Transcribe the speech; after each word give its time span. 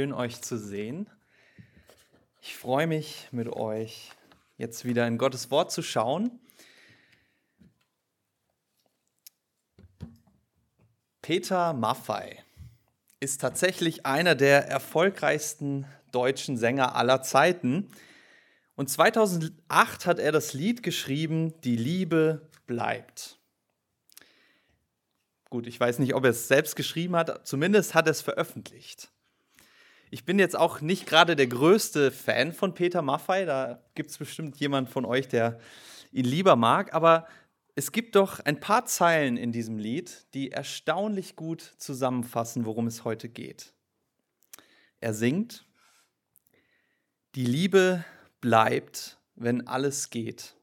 schön 0.00 0.14
euch 0.14 0.40
zu 0.40 0.56
sehen. 0.56 1.10
Ich 2.40 2.56
freue 2.56 2.86
mich 2.86 3.28
mit 3.32 3.50
euch 3.50 4.12
jetzt 4.56 4.86
wieder 4.86 5.06
in 5.06 5.18
Gottes 5.18 5.50
Wort 5.50 5.70
zu 5.70 5.82
schauen. 5.82 6.40
Peter 11.20 11.74
Maffei 11.74 12.42
ist 13.20 13.42
tatsächlich 13.42 14.06
einer 14.06 14.34
der 14.34 14.68
erfolgreichsten 14.68 15.84
deutschen 16.12 16.56
Sänger 16.56 16.96
aller 16.96 17.20
Zeiten. 17.20 17.90
Und 18.76 18.88
2008 18.88 20.06
hat 20.06 20.18
er 20.18 20.32
das 20.32 20.54
Lied 20.54 20.82
geschrieben, 20.82 21.60
Die 21.60 21.76
Liebe 21.76 22.48
bleibt. 22.66 23.38
Gut, 25.50 25.66
ich 25.66 25.78
weiß 25.78 25.98
nicht, 25.98 26.14
ob 26.14 26.24
er 26.24 26.30
es 26.30 26.48
selbst 26.48 26.74
geschrieben 26.74 27.16
hat, 27.16 27.46
zumindest 27.46 27.92
hat 27.92 28.06
er 28.06 28.12
es 28.12 28.22
veröffentlicht. 28.22 29.10
Ich 30.10 30.24
bin 30.24 30.38
jetzt 30.38 30.56
auch 30.56 30.80
nicht 30.80 31.06
gerade 31.06 31.36
der 31.36 31.46
größte 31.46 32.10
Fan 32.10 32.52
von 32.52 32.74
Peter 32.74 33.00
Maffei, 33.00 33.44
da 33.44 33.82
gibt 33.94 34.10
es 34.10 34.18
bestimmt 34.18 34.56
jemand 34.58 34.90
von 34.90 35.04
euch, 35.04 35.28
der 35.28 35.60
ihn 36.12 36.24
lieber 36.24 36.56
mag, 36.56 36.92
aber 36.92 37.26
es 37.76 37.92
gibt 37.92 38.16
doch 38.16 38.40
ein 38.40 38.58
paar 38.58 38.84
Zeilen 38.86 39.36
in 39.36 39.52
diesem 39.52 39.78
Lied, 39.78 40.26
die 40.34 40.50
erstaunlich 40.50 41.36
gut 41.36 41.62
zusammenfassen, 41.78 42.66
worum 42.66 42.88
es 42.88 43.04
heute 43.04 43.28
geht. 43.28 43.72
Er 44.98 45.14
singt, 45.14 45.64
die 47.36 47.46
Liebe 47.46 48.04
bleibt, 48.40 49.18
wenn 49.36 49.68
alles 49.68 50.10
geht, 50.10 50.56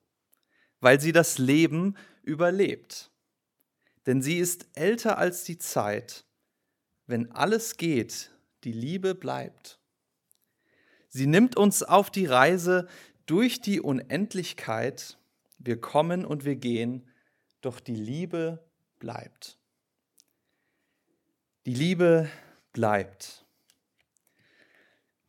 weil 0.82 1.00
sie 1.00 1.14
das 1.14 1.38
Leben 1.38 1.96
überlebt 2.22 3.10
denn 4.08 4.22
sie 4.22 4.38
ist 4.38 4.68
älter 4.74 5.18
als 5.18 5.44
die 5.44 5.60
Zeit. 5.60 6.24
Wenn 7.06 7.32
alles 7.34 7.76
geht, 7.76 8.32
die 8.64 8.72
Liebe 8.72 9.16
bleibt. 9.16 9.80
Sie 11.10 11.28
nimmt 11.28 11.56
uns 11.58 11.84
auf 11.84 12.12
die 12.12 12.26
Reise 12.26 12.88
durch 13.26 13.62
die 13.62 13.82
Unendlichkeit. 13.82 15.18
Wir 15.58 15.80
kommen 15.80 16.26
und 16.26 16.46
wir 16.46 16.56
gehen, 16.56 17.08
doch 17.62 17.80
die 17.80 17.96
Liebe 17.96 18.64
bleibt. 19.00 19.58
Die 21.66 21.74
Liebe 21.74 22.30
bleibt. 22.72 23.46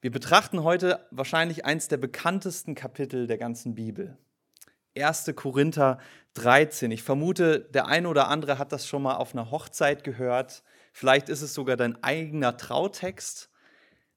Wir 0.01 0.13
betrachten 0.13 0.63
heute 0.63 1.05
wahrscheinlich 1.11 1.65
eins 1.65 1.89
der 1.89 1.97
bekanntesten 1.97 2.77
Kapitel 2.77 3.27
der 3.27 3.39
ganzen 3.39 3.75
Bibel. 3.75 4.17
1. 4.97 5.33
Korinther 5.35 5.98
13. 6.35 6.91
Ich 6.91 7.03
vermute, 7.03 7.61
der 7.61 7.87
eine 7.87 8.09
oder 8.09 8.29
andere 8.29 8.59
hat 8.59 8.73
das 8.73 8.87
schon 8.87 9.03
mal 9.03 9.17
auf 9.17 9.33
einer 9.33 9.51
Hochzeit 9.51 10.05
gehört. 10.05 10.63
Vielleicht 10.99 11.29
ist 11.29 11.43
es 11.43 11.55
sogar 11.55 11.77
dein 11.77 12.03
eigener 12.03 12.57
Trautext. 12.57 13.51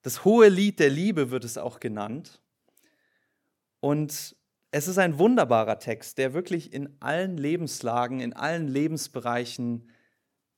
Das 0.02 0.26
hohe 0.26 0.50
Lied 0.50 0.80
der 0.80 0.90
Liebe 0.90 1.30
wird 1.30 1.44
es 1.44 1.60
auch 1.60 1.80
genannt. 1.80 2.42
Und 3.82 4.36
es 4.72 4.88
ist 4.88 4.98
ein 4.98 5.20
wunderbarer 5.20 5.78
Text, 5.78 6.18
der 6.18 6.34
wirklich 6.34 6.74
in 6.74 6.98
allen 7.00 7.38
Lebenslagen, 7.38 8.20
in 8.20 8.34
allen 8.34 8.68
Lebensbereichen 8.68 9.92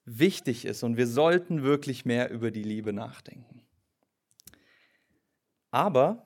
wichtig 0.05 0.63
ist. 0.63 0.83
Und 0.83 0.95
wir 0.95 1.07
sollten 1.07 1.61
wirklich 1.61 2.05
mehr 2.05 2.31
über 2.31 2.51
die 2.51 2.63
Liebe 2.63 2.93
nachdenken. 2.93 3.61
Aber 5.71 6.25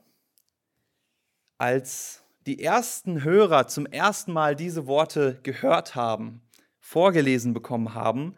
als 1.57 2.23
die 2.45 2.61
ersten 2.61 3.23
Hörer 3.23 3.67
zum 3.67 3.87
ersten 3.87 4.31
Mal 4.31 4.55
diese 4.55 4.85
Worte 4.85 5.39
gehört 5.41 5.95
haben, 5.95 6.43
vorgelesen 6.79 7.55
bekommen 7.55 7.95
haben, 7.95 8.35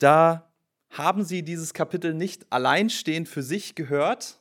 da 0.00 0.52
haben 0.90 1.22
sie 1.22 1.42
dieses 1.42 1.72
Kapitel 1.72 2.14
nicht 2.14 2.52
alleinstehend 2.52 3.28
für 3.28 3.42
sich 3.42 3.76
gehört, 3.76 4.40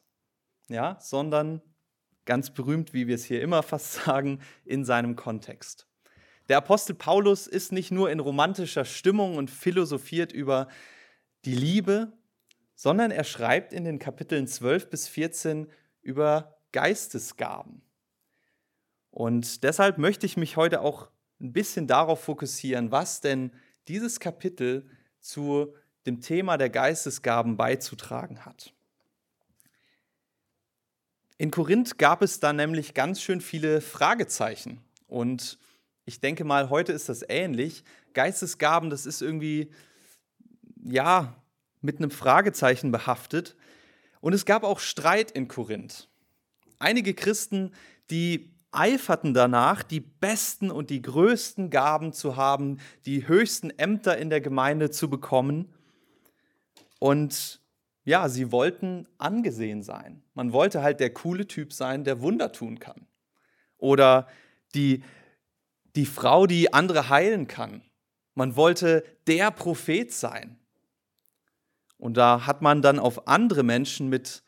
ja, 0.68 0.98
sondern 1.00 1.62
ganz 2.26 2.52
berühmt, 2.52 2.94
wie 2.94 3.08
wir 3.08 3.16
es 3.16 3.26
hier 3.26 3.42
immer 3.42 3.62
fast 3.62 3.94
sagen, 4.06 4.40
in 4.66 4.84
seinem 4.84 5.16
Kontext. 5.16 5.88
Der 6.48 6.58
Apostel 6.58 6.96
Paulus 6.96 7.46
ist 7.46 7.72
nicht 7.72 7.92
nur 7.92 8.10
in 8.10 8.20
romantischer 8.20 8.86
Stimmung 8.86 9.38
und 9.38 9.52
philosophiert 9.52 10.32
über 10.32 10.68
die 11.46 11.54
Liebe, 11.54 12.14
sondern 12.74 13.12
er 13.12 13.24
schreibt 13.24 13.72
in 13.72 13.84
den 13.84 14.00
Kapiteln 14.00 14.48
12 14.48 14.90
bis 14.90 15.08
14 15.08 15.68
über 16.02 16.58
Geistesgaben. 16.72 17.84
Und 19.12 19.64
deshalb 19.64 19.98
möchte 19.98 20.26
ich 20.26 20.38
mich 20.38 20.58
heute 20.58 20.82
auch 20.82 21.10
ein 21.40 21.52
bisschen 21.54 21.88
darauf 21.88 22.24
fokussieren, 22.24 22.92
was 22.92 23.22
denn 23.22 23.52
dieses 23.88 24.20
Kapitel 24.20 24.90
zu 25.20 25.74
dem 26.06 26.22
Thema 26.22 26.58
der 26.58 26.70
Geistesgaben 26.70 27.58
beizutragen 27.58 28.46
hat. 28.46 28.74
In 31.38 31.52
Korinth 31.52 31.98
gab 31.98 32.22
es 32.22 32.40
da 32.40 32.52
nämlich 32.52 32.94
ganz 32.94 33.22
schön 33.22 33.40
viele 33.40 33.80
Fragezeichen. 33.80 34.82
Und 35.08 35.58
ich 36.06 36.20
denke 36.20 36.44
mal, 36.44 36.70
heute 36.70 36.92
ist 36.92 37.08
das 37.08 37.24
ähnlich. 37.28 37.84
Geistesgaben, 38.14 38.90
das 38.90 39.06
ist 39.06 39.22
irgendwie, 39.22 39.72
ja, 40.84 41.36
mit 41.82 41.98
einem 41.98 42.12
Fragezeichen 42.12 42.92
behaftet. 42.92 43.56
Und 44.20 44.34
es 44.34 44.46
gab 44.46 44.64
auch 44.64 44.80
Streit 44.80 45.32
in 45.32 45.48
Korinth. 45.48 46.10
Einige 46.78 47.14
Christen, 47.14 47.74
die 48.10 48.52
eiferten 48.72 49.34
danach, 49.34 49.84
die 49.84 50.00
besten 50.00 50.72
und 50.72 50.90
die 50.90 51.02
größten 51.02 51.70
Gaben 51.70 52.14
zu 52.14 52.36
haben, 52.36 52.80
die 53.06 53.28
höchsten 53.28 53.72
Ämter 53.72 54.18
in 54.18 54.30
der 54.30 54.42
Gemeinde 54.42 54.92
zu 54.92 55.10
bekommen. 55.10 55.74
Und 57.00 57.62
ja, 58.04 58.30
sie 58.30 58.52
wollten 58.52 59.08
angesehen 59.18 59.84
sein. 59.84 60.24
Man 60.34 60.54
wollte 60.54 60.82
halt 60.82 61.00
der 61.00 61.14
coole 61.14 61.48
Typ 61.48 61.74
sein, 61.74 62.04
der 62.04 62.22
Wunder 62.22 62.52
tun 62.52 62.80
kann. 62.80 63.08
Oder 63.78 64.28
die, 64.74 65.04
die 65.96 66.06
Frau, 66.06 66.46
die 66.46 66.74
andere 66.74 67.10
heilen 67.10 67.48
kann. 67.48 67.82
Man 68.36 68.56
wollte 68.56 69.04
der 69.28 69.52
Prophet 69.52 70.12
sein. 70.12 70.58
Und 71.98 72.16
da 72.16 72.46
hat 72.46 72.62
man 72.62 72.82
dann 72.82 72.98
auf 72.98 73.28
andere 73.28 73.64
Menschen 73.64 74.10
mit 74.10 74.44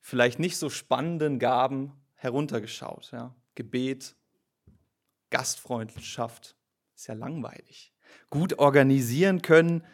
vielleicht 0.00 0.38
nicht 0.38 0.58
so 0.58 0.68
spannenden 0.68 1.38
Gaben 1.38 1.92
heruntergeschaut. 2.14 3.10
Ja. 3.12 3.34
Gebet, 3.54 4.16
Gastfreundschaft, 5.30 6.56
ist 6.94 7.06
ja 7.06 7.14
langweilig. 7.14 7.92
Gut 8.30 8.58
organisieren 8.58 9.42
können. 9.42 9.84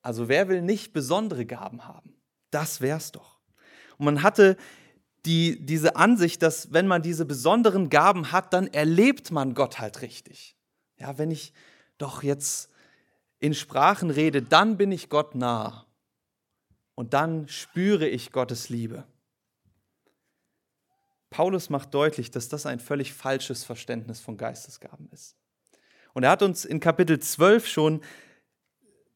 Also 0.00 0.28
wer 0.28 0.48
will 0.48 0.62
nicht 0.62 0.92
besondere 0.92 1.46
Gaben 1.46 1.86
haben? 1.86 2.14
Das 2.50 2.80
wär's 2.80 3.12
doch. 3.12 3.40
Und 3.98 4.06
man 4.06 4.22
hatte 4.22 4.56
die, 5.24 5.64
diese 5.64 5.96
Ansicht, 5.96 6.42
dass 6.42 6.72
wenn 6.72 6.86
man 6.86 7.02
diese 7.02 7.24
besonderen 7.24 7.88
Gaben 7.90 8.32
hat, 8.32 8.52
dann 8.52 8.66
erlebt 8.66 9.30
man 9.30 9.54
Gott 9.54 9.78
halt 9.78 10.02
richtig. 10.02 10.56
Ja, 10.98 11.18
wenn 11.18 11.30
ich 11.30 11.52
doch 11.98 12.22
jetzt 12.22 12.70
in 13.38 13.54
Sprachen 13.54 14.10
rede, 14.10 14.42
dann 14.42 14.76
bin 14.76 14.92
ich 14.92 15.08
Gott 15.08 15.34
nah. 15.34 15.86
Und 16.94 17.14
dann 17.14 17.48
spüre 17.48 18.08
ich 18.08 18.32
Gottes 18.32 18.68
Liebe. 18.68 19.04
Paulus 21.32 21.70
macht 21.70 21.92
deutlich, 21.94 22.30
dass 22.30 22.48
das 22.48 22.66
ein 22.66 22.78
völlig 22.78 23.12
falsches 23.12 23.64
Verständnis 23.64 24.20
von 24.20 24.36
Geistesgaben 24.36 25.08
ist. 25.10 25.36
Und 26.12 26.22
er 26.22 26.30
hat 26.30 26.42
uns 26.42 26.64
in 26.64 26.78
Kapitel 26.78 27.18
12 27.18 27.66
schon 27.66 28.02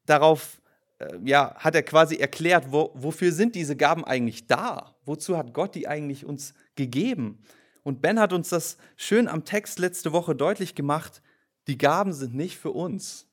darauf, 0.07 0.61
äh, 0.99 1.19
ja, 1.25 1.55
hat 1.57 1.75
er 1.75 1.83
quasi 1.83 2.17
erklärt, 2.17 2.73
wo, 2.73 2.91
wofür 2.95 3.31
sind 3.31 3.55
diese 3.55 3.77
Gaben 3.77 4.05
eigentlich 4.05 4.47
da? 4.47 4.97
Wozu 5.05 5.37
hat 5.37 5.53
Gott 5.53 5.75
die 5.75 5.87
eigentlich 5.87 6.25
uns 6.25 6.55
gegeben? 6.75 7.45
Und 7.83 8.01
Ben 8.01 8.19
hat 8.19 8.33
uns 8.33 8.49
das 8.49 8.79
schön 8.97 9.29
am 9.29 9.45
Text 9.45 9.79
letzte 9.79 10.13
Woche 10.13 10.35
deutlich 10.35 10.75
gemacht. 10.75 11.23
Die 11.69 11.79
Gaben 11.79 12.13
sind 12.13 12.35
nicht 12.35 12.57
für 12.57 12.73
uns. 12.73 13.29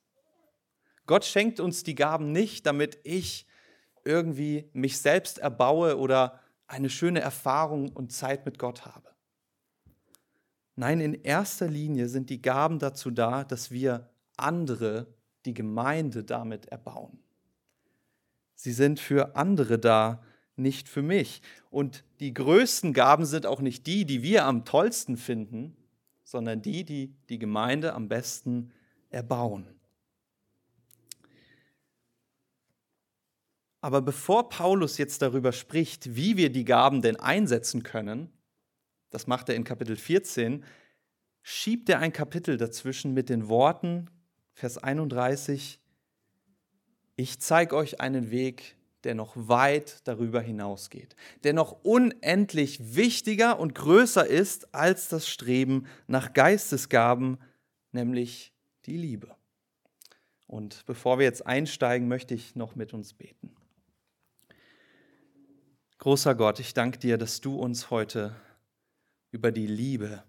Gott 1.06 1.24
schenkt 1.24 1.58
uns 1.58 1.82
die 1.82 1.94
Gaben 1.94 2.32
nicht, 2.32 2.66
damit 2.66 2.98
ich 3.02 3.46
irgendwie 4.04 4.68
mich 4.72 4.98
selbst 4.98 5.38
erbaue 5.38 5.98
oder 5.98 6.40
eine 6.66 6.90
schöne 6.90 7.20
Erfahrung 7.20 7.90
und 7.90 8.12
Zeit 8.12 8.46
mit 8.46 8.58
Gott 8.58 8.86
habe. 8.86 9.10
Nein, 10.76 11.00
in 11.00 11.14
erster 11.14 11.68
Linie 11.68 12.08
sind 12.08 12.30
die 12.30 12.42
Gaben 12.42 12.78
dazu 12.78 13.10
da, 13.10 13.44
dass 13.44 13.70
wir 13.70 14.10
andere, 14.36 15.06
die 15.44 15.54
Gemeinde 15.54 16.24
damit 16.24 16.66
erbauen. 16.66 17.18
Sie 18.54 18.72
sind 18.72 18.98
für 18.98 19.36
andere 19.36 19.78
da, 19.78 20.22
nicht 20.56 20.88
für 20.88 21.02
mich. 21.02 21.42
Und 21.70 22.04
die 22.20 22.32
größten 22.32 22.92
Gaben 22.92 23.26
sind 23.26 23.46
auch 23.46 23.60
nicht 23.60 23.86
die, 23.86 24.04
die 24.04 24.22
wir 24.22 24.44
am 24.46 24.64
tollsten 24.64 25.16
finden, 25.16 25.76
sondern 26.24 26.62
die, 26.62 26.84
die 26.84 27.14
die 27.28 27.38
Gemeinde 27.38 27.92
am 27.92 28.08
besten 28.08 28.72
erbauen. 29.10 29.73
Aber 33.84 34.00
bevor 34.00 34.48
Paulus 34.48 34.96
jetzt 34.96 35.20
darüber 35.20 35.52
spricht, 35.52 36.16
wie 36.16 36.38
wir 36.38 36.48
die 36.48 36.64
Gaben 36.64 37.02
denn 37.02 37.16
einsetzen 37.16 37.82
können, 37.82 38.32
das 39.10 39.26
macht 39.26 39.50
er 39.50 39.56
in 39.56 39.64
Kapitel 39.64 39.96
14, 39.96 40.64
schiebt 41.42 41.90
er 41.90 41.98
ein 41.98 42.14
Kapitel 42.14 42.56
dazwischen 42.56 43.12
mit 43.12 43.28
den 43.28 43.50
Worten, 43.50 44.08
Vers 44.54 44.78
31, 44.78 45.80
ich 47.16 47.40
zeige 47.40 47.76
euch 47.76 48.00
einen 48.00 48.30
Weg, 48.30 48.74
der 49.02 49.14
noch 49.14 49.34
weit 49.36 50.00
darüber 50.04 50.40
hinausgeht, 50.40 51.14
der 51.42 51.52
noch 51.52 51.84
unendlich 51.84 52.96
wichtiger 52.96 53.60
und 53.60 53.74
größer 53.74 54.26
ist 54.26 54.74
als 54.74 55.10
das 55.10 55.28
Streben 55.28 55.88
nach 56.06 56.32
Geistesgaben, 56.32 57.36
nämlich 57.92 58.54
die 58.86 58.96
Liebe. 58.96 59.36
Und 60.46 60.86
bevor 60.86 61.18
wir 61.18 61.26
jetzt 61.26 61.46
einsteigen, 61.46 62.08
möchte 62.08 62.32
ich 62.32 62.56
noch 62.56 62.76
mit 62.76 62.94
uns 62.94 63.12
beten. 63.12 63.54
Großer 65.98 66.34
Gott, 66.34 66.60
ich 66.60 66.74
danke 66.74 66.98
dir, 66.98 67.18
dass 67.18 67.40
du 67.40 67.56
uns 67.56 67.90
heute 67.90 68.34
über 69.30 69.52
die 69.52 69.66
Liebe 69.66 70.22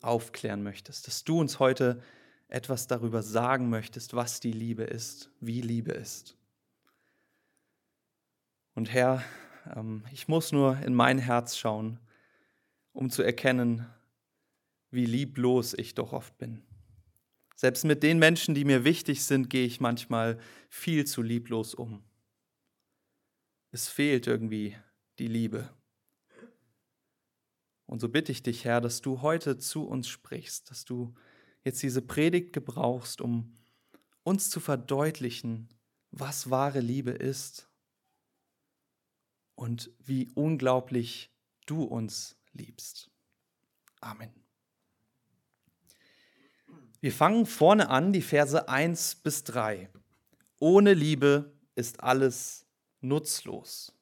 aufklären 0.00 0.62
möchtest, 0.62 1.06
dass 1.06 1.24
du 1.24 1.40
uns 1.40 1.58
heute 1.58 2.02
etwas 2.48 2.86
darüber 2.86 3.22
sagen 3.22 3.70
möchtest, 3.70 4.14
was 4.14 4.40
die 4.40 4.52
Liebe 4.52 4.82
ist, 4.82 5.30
wie 5.40 5.60
Liebe 5.60 5.92
ist. 5.92 6.36
Und 8.74 8.92
Herr, 8.92 9.24
ähm, 9.74 10.04
ich 10.12 10.28
muss 10.28 10.52
nur 10.52 10.76
in 10.78 10.94
mein 10.94 11.18
Herz 11.18 11.56
schauen, 11.56 11.98
um 12.92 13.10
zu 13.10 13.22
erkennen, 13.22 13.86
wie 14.90 15.06
lieblos 15.06 15.72
ich 15.74 15.94
doch 15.94 16.12
oft 16.12 16.36
bin. 16.38 16.62
Selbst 17.56 17.84
mit 17.84 18.02
den 18.02 18.18
Menschen, 18.18 18.54
die 18.54 18.64
mir 18.64 18.84
wichtig 18.84 19.24
sind, 19.24 19.48
gehe 19.48 19.66
ich 19.66 19.80
manchmal 19.80 20.38
viel 20.68 21.06
zu 21.06 21.22
lieblos 21.22 21.74
um. 21.74 22.02
Es 23.70 23.88
fehlt 23.88 24.26
irgendwie 24.26 24.76
die 25.22 25.28
Liebe. 25.28 25.70
Und 27.86 28.00
so 28.00 28.08
bitte 28.08 28.32
ich 28.32 28.42
dich, 28.42 28.64
Herr, 28.64 28.80
dass 28.80 29.02
du 29.02 29.22
heute 29.22 29.56
zu 29.56 29.86
uns 29.86 30.08
sprichst, 30.08 30.68
dass 30.68 30.84
du 30.84 31.14
jetzt 31.62 31.80
diese 31.80 32.02
Predigt 32.02 32.52
gebrauchst, 32.52 33.20
um 33.20 33.54
uns 34.24 34.50
zu 34.50 34.58
verdeutlichen, 34.58 35.68
was 36.10 36.50
wahre 36.50 36.80
Liebe 36.80 37.12
ist 37.12 37.70
und 39.54 39.92
wie 40.00 40.28
unglaublich 40.34 41.32
du 41.66 41.84
uns 41.84 42.36
liebst. 42.52 43.08
Amen. 44.00 44.32
Wir 47.00 47.12
fangen 47.12 47.46
vorne 47.46 47.90
an, 47.90 48.12
die 48.12 48.22
Verse 48.22 48.68
1 48.68 49.16
bis 49.16 49.44
3. 49.44 49.88
Ohne 50.58 50.94
Liebe 50.94 51.52
ist 51.76 52.02
alles 52.02 52.66
nutzlos. 53.00 53.92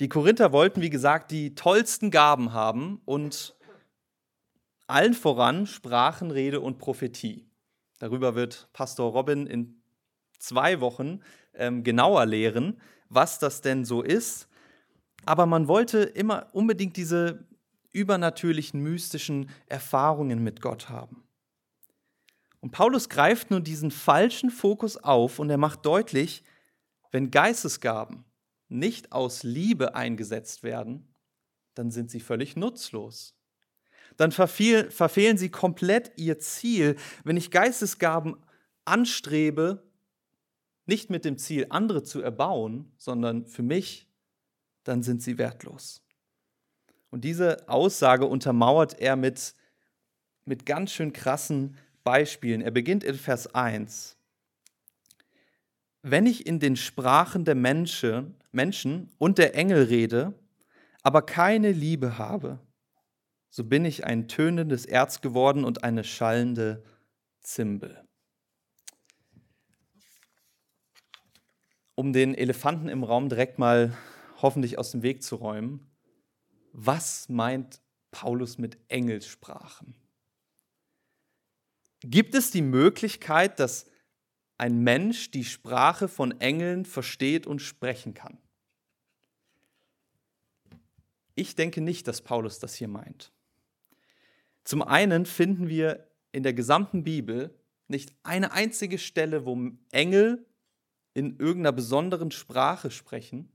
Die 0.00 0.08
Korinther 0.08 0.52
wollten, 0.52 0.80
wie 0.80 0.90
gesagt, 0.90 1.30
die 1.32 1.54
tollsten 1.54 2.10
Gaben 2.10 2.52
haben 2.52 3.00
und 3.04 3.56
allen 4.86 5.14
voran 5.14 5.66
Sprachenrede 5.66 6.60
und 6.60 6.78
Prophetie. 6.78 7.48
Darüber 7.98 8.36
wird 8.36 8.68
Pastor 8.72 9.12
Robin 9.12 9.46
in 9.46 9.82
zwei 10.38 10.80
Wochen 10.80 11.20
ähm, 11.54 11.82
genauer 11.82 12.26
lehren, 12.26 12.80
was 13.08 13.40
das 13.40 13.60
denn 13.60 13.84
so 13.84 14.02
ist. 14.02 14.48
Aber 15.24 15.46
man 15.46 15.66
wollte 15.66 15.98
immer 15.98 16.46
unbedingt 16.52 16.96
diese 16.96 17.46
übernatürlichen, 17.92 18.80
mystischen 18.80 19.50
Erfahrungen 19.66 20.44
mit 20.44 20.60
Gott 20.60 20.88
haben. 20.88 21.24
Und 22.60 22.70
Paulus 22.70 23.08
greift 23.08 23.50
nun 23.50 23.64
diesen 23.64 23.90
falschen 23.90 24.50
Fokus 24.50 24.96
auf 24.96 25.40
und 25.40 25.50
er 25.50 25.58
macht 25.58 25.84
deutlich, 25.84 26.44
wenn 27.10 27.30
Geistesgaben 27.30 28.24
nicht 28.68 29.12
aus 29.12 29.42
Liebe 29.42 29.94
eingesetzt 29.94 30.62
werden, 30.62 31.14
dann 31.74 31.90
sind 31.90 32.10
sie 32.10 32.20
völlig 32.20 32.56
nutzlos. 32.56 33.34
Dann 34.16 34.32
verfehl, 34.32 34.90
verfehlen 34.90 35.38
sie 35.38 35.50
komplett 35.50 36.12
ihr 36.16 36.38
Ziel. 36.38 36.96
Wenn 37.24 37.36
ich 37.36 37.50
Geistesgaben 37.50 38.36
anstrebe, 38.84 39.88
nicht 40.86 41.10
mit 41.10 41.24
dem 41.24 41.38
Ziel, 41.38 41.66
andere 41.68 42.02
zu 42.02 42.20
erbauen, 42.20 42.90
sondern 42.96 43.46
für 43.46 43.62
mich, 43.62 44.08
dann 44.84 45.02
sind 45.02 45.22
sie 45.22 45.38
wertlos. 45.38 46.02
Und 47.10 47.24
diese 47.24 47.68
Aussage 47.68 48.26
untermauert 48.26 48.98
er 48.98 49.16
mit, 49.16 49.54
mit 50.44 50.66
ganz 50.66 50.92
schön 50.92 51.12
krassen 51.12 51.76
Beispielen. 52.04 52.60
Er 52.62 52.70
beginnt 52.70 53.04
in 53.04 53.14
Vers 53.14 53.54
1. 53.54 54.16
Wenn 56.02 56.26
ich 56.26 56.46
in 56.46 56.58
den 56.58 56.76
Sprachen 56.76 57.44
der 57.44 57.54
Menschen, 57.54 58.34
Menschen 58.58 59.14
und 59.18 59.38
der 59.38 59.54
Engel 59.54 59.84
rede, 59.84 60.34
aber 61.04 61.22
keine 61.22 61.70
Liebe 61.70 62.18
habe, 62.18 62.58
so 63.50 63.62
bin 63.62 63.84
ich 63.84 64.04
ein 64.04 64.26
tönendes 64.26 64.84
Erz 64.84 65.20
geworden 65.20 65.64
und 65.64 65.84
eine 65.84 66.02
schallende 66.02 66.84
Zimbel. 67.40 68.04
Um 71.94 72.12
den 72.12 72.34
Elefanten 72.34 72.88
im 72.88 73.04
Raum 73.04 73.28
direkt 73.28 73.60
mal 73.60 73.96
hoffentlich 74.42 74.76
aus 74.76 74.90
dem 74.90 75.02
Weg 75.02 75.22
zu 75.22 75.36
räumen, 75.36 75.88
was 76.72 77.28
meint 77.28 77.80
Paulus 78.10 78.58
mit 78.58 78.76
Engelsprachen? 78.88 79.94
Gibt 82.00 82.34
es 82.34 82.50
die 82.50 82.62
Möglichkeit, 82.62 83.60
dass 83.60 83.86
ein 84.56 84.80
Mensch 84.80 85.30
die 85.30 85.44
Sprache 85.44 86.08
von 86.08 86.40
Engeln 86.40 86.84
versteht 86.84 87.46
und 87.46 87.60
sprechen 87.60 88.14
kann? 88.14 88.38
Ich 91.38 91.54
denke 91.54 91.80
nicht, 91.80 92.08
dass 92.08 92.20
Paulus 92.20 92.58
das 92.58 92.74
hier 92.74 92.88
meint. 92.88 93.30
Zum 94.64 94.82
einen 94.82 95.24
finden 95.24 95.68
wir 95.68 96.08
in 96.32 96.42
der 96.42 96.52
gesamten 96.52 97.04
Bibel 97.04 97.54
nicht 97.86 98.12
eine 98.24 98.50
einzige 98.50 98.98
Stelle, 98.98 99.46
wo 99.46 99.56
Engel 99.92 100.44
in 101.14 101.38
irgendeiner 101.38 101.70
besonderen 101.70 102.32
Sprache 102.32 102.90
sprechen 102.90 103.52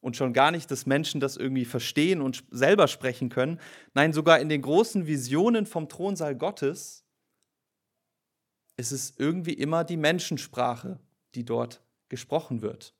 und 0.00 0.16
schon 0.16 0.32
gar 0.32 0.50
nicht, 0.50 0.70
dass 0.70 0.86
Menschen 0.86 1.20
das 1.20 1.36
irgendwie 1.36 1.66
verstehen 1.66 2.22
und 2.22 2.44
selber 2.50 2.88
sprechen 2.88 3.28
können. 3.28 3.60
Nein, 3.92 4.14
sogar 4.14 4.40
in 4.40 4.48
den 4.48 4.62
großen 4.62 5.06
Visionen 5.06 5.66
vom 5.66 5.90
Thronsaal 5.90 6.36
Gottes 6.36 7.04
ist 8.78 8.92
es 8.92 9.12
irgendwie 9.18 9.52
immer 9.52 9.84
die 9.84 9.98
Menschensprache, 9.98 10.98
die 11.34 11.44
dort 11.44 11.82
gesprochen 12.08 12.62
wird. 12.62 12.94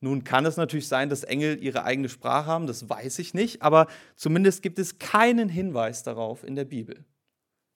Nun 0.00 0.24
kann 0.24 0.46
es 0.46 0.56
natürlich 0.56 0.88
sein, 0.88 1.10
dass 1.10 1.24
Engel 1.24 1.62
ihre 1.62 1.84
eigene 1.84 2.08
Sprache 2.08 2.46
haben, 2.46 2.66
das 2.66 2.88
weiß 2.88 3.18
ich 3.18 3.34
nicht, 3.34 3.60
aber 3.60 3.86
zumindest 4.16 4.62
gibt 4.62 4.78
es 4.78 4.98
keinen 4.98 5.50
Hinweis 5.50 6.02
darauf 6.02 6.42
in 6.42 6.56
der 6.56 6.64
Bibel. 6.64 7.04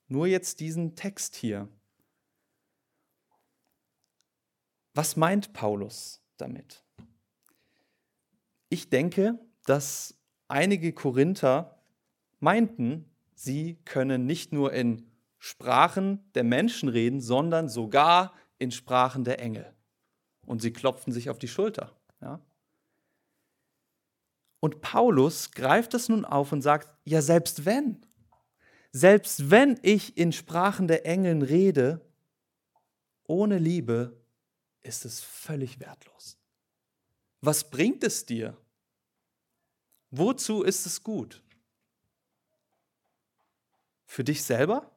Nur 0.09 0.27
jetzt 0.27 0.61
diesen 0.61 0.97
Text 0.97 1.35
hier. 1.35 1.69
Was 4.95 5.17
meint 5.17 5.53
Paulus 5.53 6.23
damit? 6.39 6.83
Ich 8.71 8.89
denke, 8.89 9.39
dass 9.67 10.17
einige 10.49 10.93
Korinther 10.93 11.79
meinten, 12.41 13.05
sie 13.35 13.77
können 13.85 14.25
nicht 14.25 14.53
nur 14.53 14.73
in 14.73 15.11
Sprachen 15.39 16.25
der 16.35 16.45
Menschen 16.45 16.89
reden, 16.89 17.21
sondern 17.21 17.69
sogar 17.69 18.33
in 18.59 18.71
Sprachen 18.71 19.25
der 19.25 19.41
Engel. 19.41 19.75
Und 20.47 20.63
sie 20.63 20.73
klopften 20.73 21.13
sich 21.13 21.29
auf 21.29 21.39
die 21.39 21.49
Schulter. 21.49 21.95
Ja? 22.25 22.41
Und 24.61 24.81
Paulus 24.81 25.51
greift 25.51 25.93
das 25.93 26.09
nun 26.09 26.25
auf 26.25 26.51
und 26.51 26.63
sagt, 26.63 26.89
ja, 27.05 27.21
selbst 27.21 27.67
wenn, 27.67 28.07
selbst 28.93 29.51
wenn 29.51 29.79
ich 29.83 30.17
in 30.17 30.33
Sprachen 30.33 30.89
der 30.89 31.05
Engeln 31.05 31.43
rede, 31.43 32.01
ohne 33.25 33.59
Liebe 33.59 34.17
ist 34.83 35.05
es 35.05 35.21
völlig 35.21 35.81
wertlos. 35.81 36.39
Was 37.43 37.71
bringt 37.71 38.03
es 38.05 38.25
dir? 38.25 38.57
Wozu 40.11 40.63
ist 40.63 40.87
es 40.87 41.03
gut? 41.03 41.43
Für 44.07 44.25
dich 44.25 44.45
selber? 44.45 44.91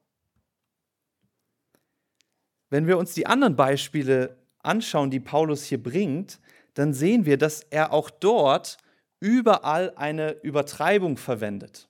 Wenn 2.70 2.88
wir 2.88 2.98
uns 2.98 3.14
die 3.14 3.28
anderen 3.28 3.58
Beispiele 3.58 4.38
anschauen, 4.60 5.12
die 5.12 5.20
Paulus 5.20 5.64
hier 5.64 5.82
bringt, 5.82 6.40
dann 6.78 6.94
sehen 6.94 7.26
wir, 7.26 7.38
dass 7.38 7.62
er 7.72 7.92
auch 7.92 8.12
dort 8.12 8.78
überall 9.20 9.94
eine 9.96 10.32
Übertreibung 10.44 11.18
verwendet. 11.18 11.90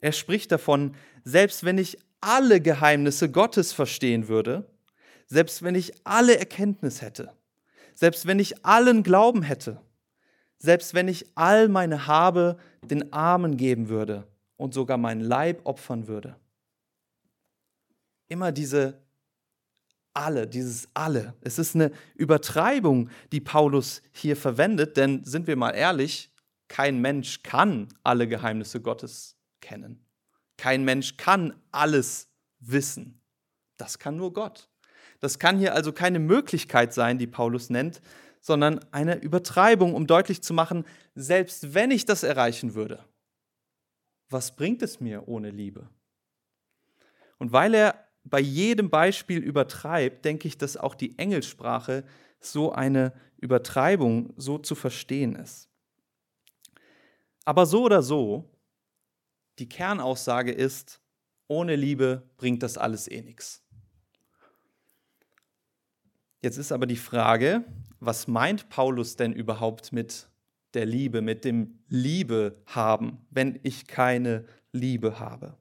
Er 0.00 0.12
spricht 0.12 0.52
davon, 0.52 0.94
selbst 1.24 1.64
wenn 1.64 1.78
ich 1.78 1.98
alle 2.20 2.60
Geheimnisse 2.60 3.30
Gottes 3.30 3.72
verstehen 3.72 4.28
würde, 4.28 4.68
selbst 5.26 5.62
wenn 5.62 5.74
ich 5.74 5.92
alle 6.04 6.38
Erkenntnis 6.38 7.00
hätte, 7.00 7.32
selbst 7.94 8.26
wenn 8.26 8.38
ich 8.38 8.66
allen 8.66 9.02
Glauben 9.02 9.42
hätte, 9.42 9.80
selbst 10.58 10.92
wenn 10.92 11.08
ich 11.08 11.26
all 11.34 11.68
meine 11.68 12.06
Habe 12.06 12.58
den 12.82 13.12
Armen 13.14 13.56
geben 13.56 13.88
würde 13.88 14.26
und 14.58 14.74
sogar 14.74 14.98
meinen 14.98 15.22
Leib 15.22 15.62
opfern 15.64 16.06
würde. 16.06 16.36
Immer 18.28 18.52
diese 18.52 19.00
alle, 20.18 20.48
dieses 20.48 20.88
alle. 20.94 21.34
Es 21.42 21.60
ist 21.60 21.76
eine 21.76 21.92
Übertreibung, 22.16 23.08
die 23.30 23.40
Paulus 23.40 24.02
hier 24.10 24.36
verwendet, 24.36 24.96
denn 24.96 25.24
sind 25.24 25.46
wir 25.46 25.54
mal 25.54 25.70
ehrlich, 25.70 26.30
kein 26.66 27.00
Mensch 27.00 27.44
kann 27.44 27.88
alle 28.02 28.26
Geheimnisse 28.26 28.80
Gottes 28.80 29.36
kennen. 29.60 30.04
Kein 30.56 30.84
Mensch 30.84 31.16
kann 31.16 31.54
alles 31.70 32.28
wissen. 32.58 33.20
Das 33.76 34.00
kann 34.00 34.16
nur 34.16 34.32
Gott. 34.32 34.68
Das 35.20 35.38
kann 35.38 35.56
hier 35.56 35.74
also 35.74 35.92
keine 35.92 36.18
Möglichkeit 36.18 36.92
sein, 36.92 37.18
die 37.18 37.28
Paulus 37.28 37.70
nennt, 37.70 38.00
sondern 38.40 38.80
eine 38.90 39.20
Übertreibung, 39.20 39.94
um 39.94 40.08
deutlich 40.08 40.42
zu 40.42 40.52
machen, 40.52 40.84
selbst 41.14 41.74
wenn 41.74 41.92
ich 41.92 42.06
das 42.06 42.24
erreichen 42.24 42.74
würde, 42.74 43.04
was 44.30 44.56
bringt 44.56 44.82
es 44.82 44.98
mir 44.98 45.28
ohne 45.28 45.50
Liebe? 45.50 45.88
Und 47.38 47.52
weil 47.52 47.72
er 47.74 48.07
bei 48.30 48.40
jedem 48.40 48.90
Beispiel 48.90 49.38
übertreibt, 49.38 50.24
denke 50.24 50.48
ich, 50.48 50.58
dass 50.58 50.76
auch 50.76 50.94
die 50.94 51.18
Engelsprache 51.18 52.04
so 52.40 52.72
eine 52.72 53.12
Übertreibung 53.38 54.32
so 54.36 54.58
zu 54.58 54.74
verstehen 54.74 55.34
ist. 55.34 55.68
Aber 57.44 57.66
so 57.66 57.84
oder 57.84 58.02
so, 58.02 58.44
die 59.58 59.68
Kernaussage 59.68 60.52
ist, 60.52 61.00
ohne 61.46 61.76
Liebe 61.76 62.22
bringt 62.36 62.62
das 62.62 62.76
alles 62.76 63.08
eh 63.08 63.22
nichts. 63.22 63.64
Jetzt 66.42 66.58
ist 66.58 66.70
aber 66.70 66.86
die 66.86 66.96
Frage, 66.96 67.64
was 67.98 68.28
meint 68.28 68.68
Paulus 68.68 69.16
denn 69.16 69.32
überhaupt 69.32 69.92
mit 69.92 70.28
der 70.74 70.86
Liebe, 70.86 71.22
mit 71.22 71.44
dem 71.44 71.80
Liebe 71.88 72.62
haben, 72.66 73.26
wenn 73.30 73.58
ich 73.62 73.86
keine 73.86 74.44
Liebe 74.70 75.18
habe? 75.18 75.56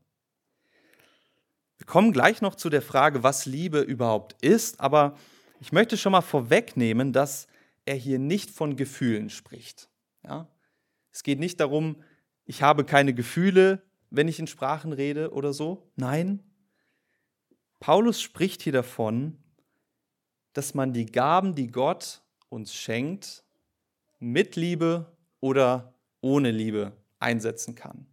Wir 1.78 1.86
kommen 1.86 2.12
gleich 2.12 2.42
noch 2.42 2.56
zu 2.56 2.70
der 2.70 2.82
Frage, 2.82 3.24
was 3.24 3.46
Liebe 3.46 3.80
überhaupt 3.82 4.36
ist, 4.44 4.80
aber 4.80 5.16
ich 5.60 5.72
möchte 5.72 5.98
schon 5.98 6.12
mal 6.12 6.22
vorwegnehmen, 6.22 7.14
dass 7.14 7.48
er 7.86 7.96
hier 7.96 8.20
nicht 8.20 8.52
von 8.52 8.76
Gefühlen 8.76 9.30
spricht. 9.30 9.90
Ja? 10.24 10.48
Es 11.12 11.24
geht 11.24 11.40
nicht 11.40 11.60
darum, 11.60 12.04
ich 12.46 12.62
habe 12.62 12.84
keine 12.84 13.14
Gefühle, 13.14 13.82
wenn 14.10 14.28
ich 14.28 14.40
in 14.40 14.48
Sprachen 14.48 14.94
rede 14.94 15.32
oder 15.32 15.54
so. 15.54 15.90
Nein, 15.96 16.44
Paulus 17.80 18.22
spricht 18.22 18.62
hier 18.62 18.74
davon, 18.74 19.38
dass 20.54 20.74
man 20.74 20.94
die 20.94 21.06
Gaben, 21.06 21.54
die 21.54 21.68
Gott 21.68 22.22
uns 22.50 22.74
schenkt, 22.74 23.44
mit 24.20 24.56
Liebe 24.56 25.12
oder 25.40 25.94
ohne 26.22 26.50
Liebe 26.52 26.94
einsetzen 27.20 27.76
kann. 27.76 28.08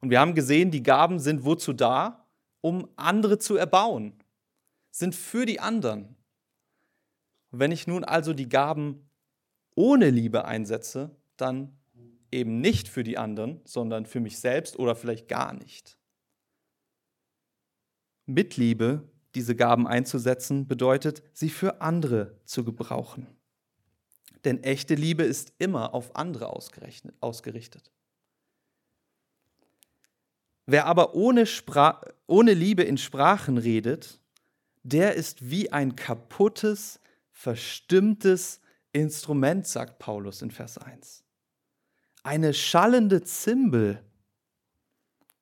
Und 0.00 0.10
wir 0.10 0.20
haben 0.20 0.34
gesehen, 0.34 0.70
die 0.70 0.82
Gaben 0.82 1.18
sind 1.18 1.44
wozu 1.44 1.72
da? 1.72 2.19
Um 2.60 2.88
andere 2.96 3.38
zu 3.38 3.56
erbauen, 3.56 4.22
sind 4.90 5.14
für 5.14 5.46
die 5.46 5.60
anderen. 5.60 6.16
Wenn 7.50 7.72
ich 7.72 7.86
nun 7.86 8.04
also 8.04 8.32
die 8.32 8.48
Gaben 8.48 9.08
ohne 9.74 10.10
Liebe 10.10 10.44
einsetze, 10.44 11.16
dann 11.36 11.78
eben 12.30 12.60
nicht 12.60 12.88
für 12.88 13.02
die 13.02 13.18
anderen, 13.18 13.60
sondern 13.64 14.06
für 14.06 14.20
mich 14.20 14.38
selbst 14.38 14.78
oder 14.78 14.94
vielleicht 14.94 15.28
gar 15.28 15.52
nicht. 15.52 15.98
Mit 18.26 18.56
Liebe 18.56 19.08
diese 19.34 19.54
Gaben 19.56 19.86
einzusetzen, 19.86 20.66
bedeutet, 20.66 21.22
sie 21.32 21.50
für 21.50 21.80
andere 21.80 22.40
zu 22.44 22.64
gebrauchen. 22.64 23.26
Denn 24.44 24.62
echte 24.62 24.94
Liebe 24.94 25.22
ist 25.22 25.52
immer 25.58 25.94
auf 25.94 26.16
andere 26.16 26.48
ausgerichtet. 26.48 27.92
Wer 30.66 30.86
aber 30.86 31.14
ohne, 31.14 31.46
Spra 31.46 32.00
ohne 32.26 32.54
Liebe 32.54 32.82
in 32.82 32.98
Sprachen 32.98 33.58
redet, 33.58 34.20
der 34.82 35.14
ist 35.14 35.50
wie 35.50 35.72
ein 35.72 35.96
kaputtes, 35.96 37.00
verstimmtes 37.32 38.60
Instrument, 38.92 39.66
sagt 39.66 39.98
Paulus 39.98 40.42
in 40.42 40.50
Vers 40.50 40.78
1. 40.78 41.24
Eine 42.22 42.54
schallende 42.54 43.22
Zimbel. 43.22 44.02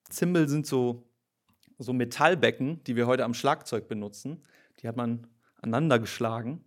Zimbel 0.09 0.49
sind 0.49 0.67
so, 0.67 1.05
so 1.79 1.93
Metallbecken, 1.93 2.83
die 2.85 2.97
wir 2.97 3.07
heute 3.07 3.25
am 3.25 3.35
Schlagzeug 3.35 3.89
benutzen. 3.89 4.43
Die 4.81 4.89
hat 4.89 4.97
man 4.97 5.27
aneinander 5.61 5.99
geschlagen. 5.99 6.65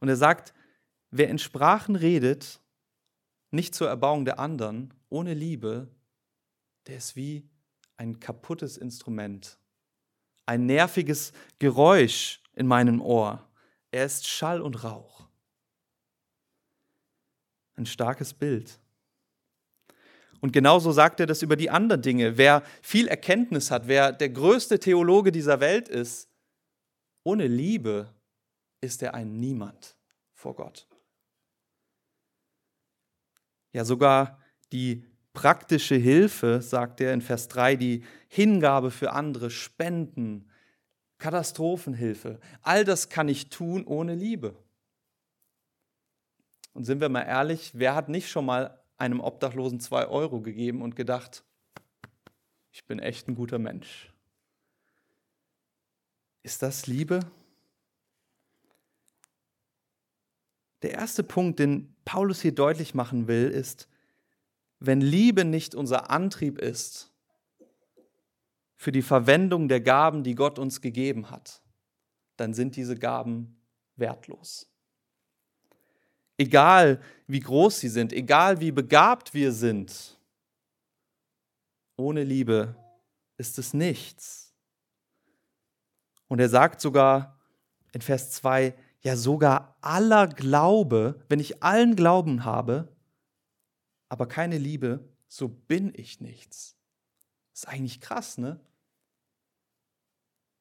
Und 0.00 0.08
er 0.08 0.16
sagt, 0.16 0.54
wer 1.10 1.28
in 1.28 1.38
Sprachen 1.38 1.96
redet, 1.96 2.60
nicht 3.50 3.74
zur 3.74 3.88
Erbauung 3.88 4.24
der 4.24 4.38
anderen, 4.38 4.94
ohne 5.10 5.34
Liebe, 5.34 5.88
der 6.86 6.96
ist 6.96 7.14
wie 7.14 7.48
ein 8.02 8.18
kaputtes 8.18 8.76
Instrument. 8.76 9.58
Ein 10.44 10.66
nerviges 10.66 11.32
Geräusch 11.60 12.42
in 12.54 12.66
meinem 12.66 13.00
Ohr. 13.00 13.48
Er 13.92 14.04
ist 14.04 14.26
Schall 14.26 14.60
und 14.60 14.82
Rauch. 14.82 15.28
Ein 17.76 17.86
starkes 17.86 18.34
Bild. 18.34 18.80
Und 20.40 20.52
genauso 20.52 20.90
sagt 20.90 21.20
er 21.20 21.26
das 21.26 21.42
über 21.42 21.54
die 21.54 21.70
anderen 21.70 22.02
Dinge. 22.02 22.36
Wer 22.36 22.64
viel 22.82 23.06
Erkenntnis 23.06 23.70
hat, 23.70 23.86
wer 23.86 24.10
der 24.10 24.30
größte 24.30 24.80
Theologe 24.80 25.30
dieser 25.30 25.60
Welt 25.60 25.88
ist, 25.88 26.28
ohne 27.22 27.46
Liebe 27.46 28.12
ist 28.80 29.00
er 29.04 29.14
ein 29.14 29.38
Niemand 29.38 29.96
vor 30.34 30.56
Gott. 30.56 30.88
Ja, 33.72 33.84
sogar 33.84 34.40
die 34.72 35.06
praktische 35.32 35.94
Hilfe, 35.94 36.60
sagt 36.60 37.00
er 37.00 37.12
in 37.12 37.22
Vers 37.22 37.48
3, 37.48 37.76
die 37.76 38.04
Hingabe 38.28 38.90
für 38.90 39.12
andere, 39.12 39.50
Spenden, 39.50 40.48
Katastrophenhilfe, 41.18 42.40
all 42.62 42.84
das 42.84 43.08
kann 43.08 43.28
ich 43.28 43.48
tun 43.48 43.84
ohne 43.84 44.14
Liebe. 44.14 44.56
Und 46.74 46.84
sind 46.84 47.00
wir 47.00 47.08
mal 47.08 47.22
ehrlich, 47.22 47.72
wer 47.74 47.94
hat 47.94 48.08
nicht 48.08 48.28
schon 48.28 48.46
mal 48.46 48.82
einem 48.96 49.20
Obdachlosen 49.20 49.80
zwei 49.80 50.06
Euro 50.06 50.40
gegeben 50.40 50.82
und 50.82 50.96
gedacht, 50.96 51.44
ich 52.72 52.86
bin 52.86 52.98
echt 52.98 53.28
ein 53.28 53.34
guter 53.34 53.58
Mensch. 53.58 54.12
Ist 56.42 56.62
das 56.62 56.86
Liebe? 56.86 57.20
Der 60.82 60.92
erste 60.92 61.22
Punkt, 61.22 61.60
den 61.60 61.94
Paulus 62.04 62.40
hier 62.40 62.54
deutlich 62.54 62.94
machen 62.94 63.28
will, 63.28 63.48
ist, 63.48 63.88
wenn 64.86 65.00
Liebe 65.00 65.44
nicht 65.44 65.74
unser 65.74 66.10
Antrieb 66.10 66.58
ist 66.58 67.12
für 68.76 68.92
die 68.92 69.02
Verwendung 69.02 69.68
der 69.68 69.80
Gaben, 69.80 70.24
die 70.24 70.34
Gott 70.34 70.58
uns 70.58 70.80
gegeben 70.80 71.30
hat, 71.30 71.62
dann 72.36 72.54
sind 72.54 72.76
diese 72.76 72.96
Gaben 72.96 73.56
wertlos 73.96 74.72
egal 76.42 77.00
wie 77.26 77.40
groß 77.40 77.80
sie 77.80 77.88
sind, 77.88 78.12
egal 78.12 78.60
wie 78.60 78.72
begabt 78.72 79.32
wir 79.32 79.52
sind, 79.52 80.18
ohne 81.96 82.24
Liebe 82.24 82.76
ist 83.36 83.58
es 83.58 83.72
nichts. 83.72 84.52
Und 86.28 86.40
er 86.40 86.48
sagt 86.48 86.80
sogar 86.80 87.38
in 87.92 88.00
Vers 88.00 88.30
2, 88.32 88.74
ja 89.00 89.16
sogar 89.16 89.76
aller 89.80 90.28
Glaube, 90.28 91.20
wenn 91.28 91.40
ich 91.40 91.62
allen 91.62 91.96
Glauben 91.96 92.44
habe, 92.44 92.88
aber 94.12 94.28
keine 94.28 94.58
Liebe, 94.58 95.08
so 95.26 95.48
bin 95.48 95.90
ich 95.96 96.20
nichts. 96.20 96.76
Ist 97.54 97.66
eigentlich 97.66 97.98
krass, 97.98 98.36
ne? 98.36 98.60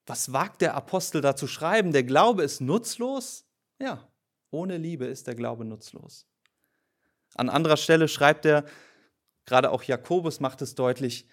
Was 0.06 0.32
wagt 0.32 0.62
der 0.62 0.74
Apostel 0.74 1.20
da 1.20 1.36
zu 1.36 1.48
schreiben? 1.48 1.92
Der 1.92 2.06
Glaube 2.06 2.44
ist 2.44 2.62
nutzlos? 2.62 3.46
Ja, 3.78 4.08
ohne 4.52 4.78
Liebe 4.78 5.04
ist 5.04 5.28
der 5.28 5.36
Glaube 5.36 5.66
nutzlos. 5.66 6.26
An 7.36 7.50
anderer 7.50 7.76
Stelle 7.76 8.08
schreibt 8.08 8.46
er, 8.46 8.64
gerade 9.44 9.72
auch 9.72 9.84
Jakobus 9.84 10.40
macht 10.40 10.62
es 10.62 10.74
deutlich, 10.74 11.28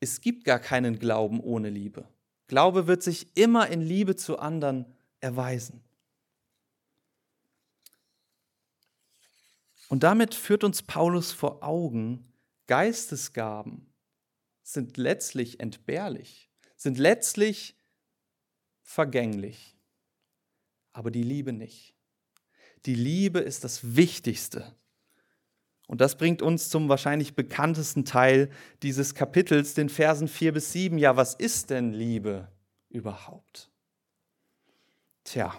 es 0.00 0.20
gibt 0.20 0.42
gar 0.42 0.58
keinen 0.58 0.98
Glauben 0.98 1.38
ohne 1.38 1.70
Liebe. 1.70 2.08
Glaube 2.48 2.88
wird 2.88 3.04
sich 3.04 3.36
immer 3.36 3.68
in 3.68 3.80
Liebe 3.80 4.16
zu 4.16 4.40
anderen 4.40 4.92
erweisen. 5.20 5.84
Und 9.90 10.04
damit 10.04 10.36
führt 10.36 10.62
uns 10.62 10.82
Paulus 10.82 11.32
vor 11.32 11.64
Augen, 11.64 12.32
Geistesgaben 12.68 13.92
sind 14.62 14.96
letztlich 14.96 15.58
entbehrlich, 15.58 16.48
sind 16.76 16.96
letztlich 16.96 17.76
vergänglich, 18.84 19.76
aber 20.92 21.10
die 21.10 21.24
Liebe 21.24 21.52
nicht. 21.52 21.96
Die 22.86 22.94
Liebe 22.94 23.40
ist 23.40 23.64
das 23.64 23.96
Wichtigste. 23.96 24.76
Und 25.88 26.00
das 26.00 26.16
bringt 26.16 26.40
uns 26.40 26.68
zum 26.68 26.88
wahrscheinlich 26.88 27.34
bekanntesten 27.34 28.04
Teil 28.04 28.48
dieses 28.84 29.16
Kapitels, 29.16 29.74
den 29.74 29.88
Versen 29.88 30.28
4 30.28 30.52
bis 30.52 30.70
7. 30.70 30.98
Ja, 30.98 31.16
was 31.16 31.34
ist 31.34 31.70
denn 31.70 31.92
Liebe 31.92 32.46
überhaupt? 32.90 33.72
Tja, 35.24 35.52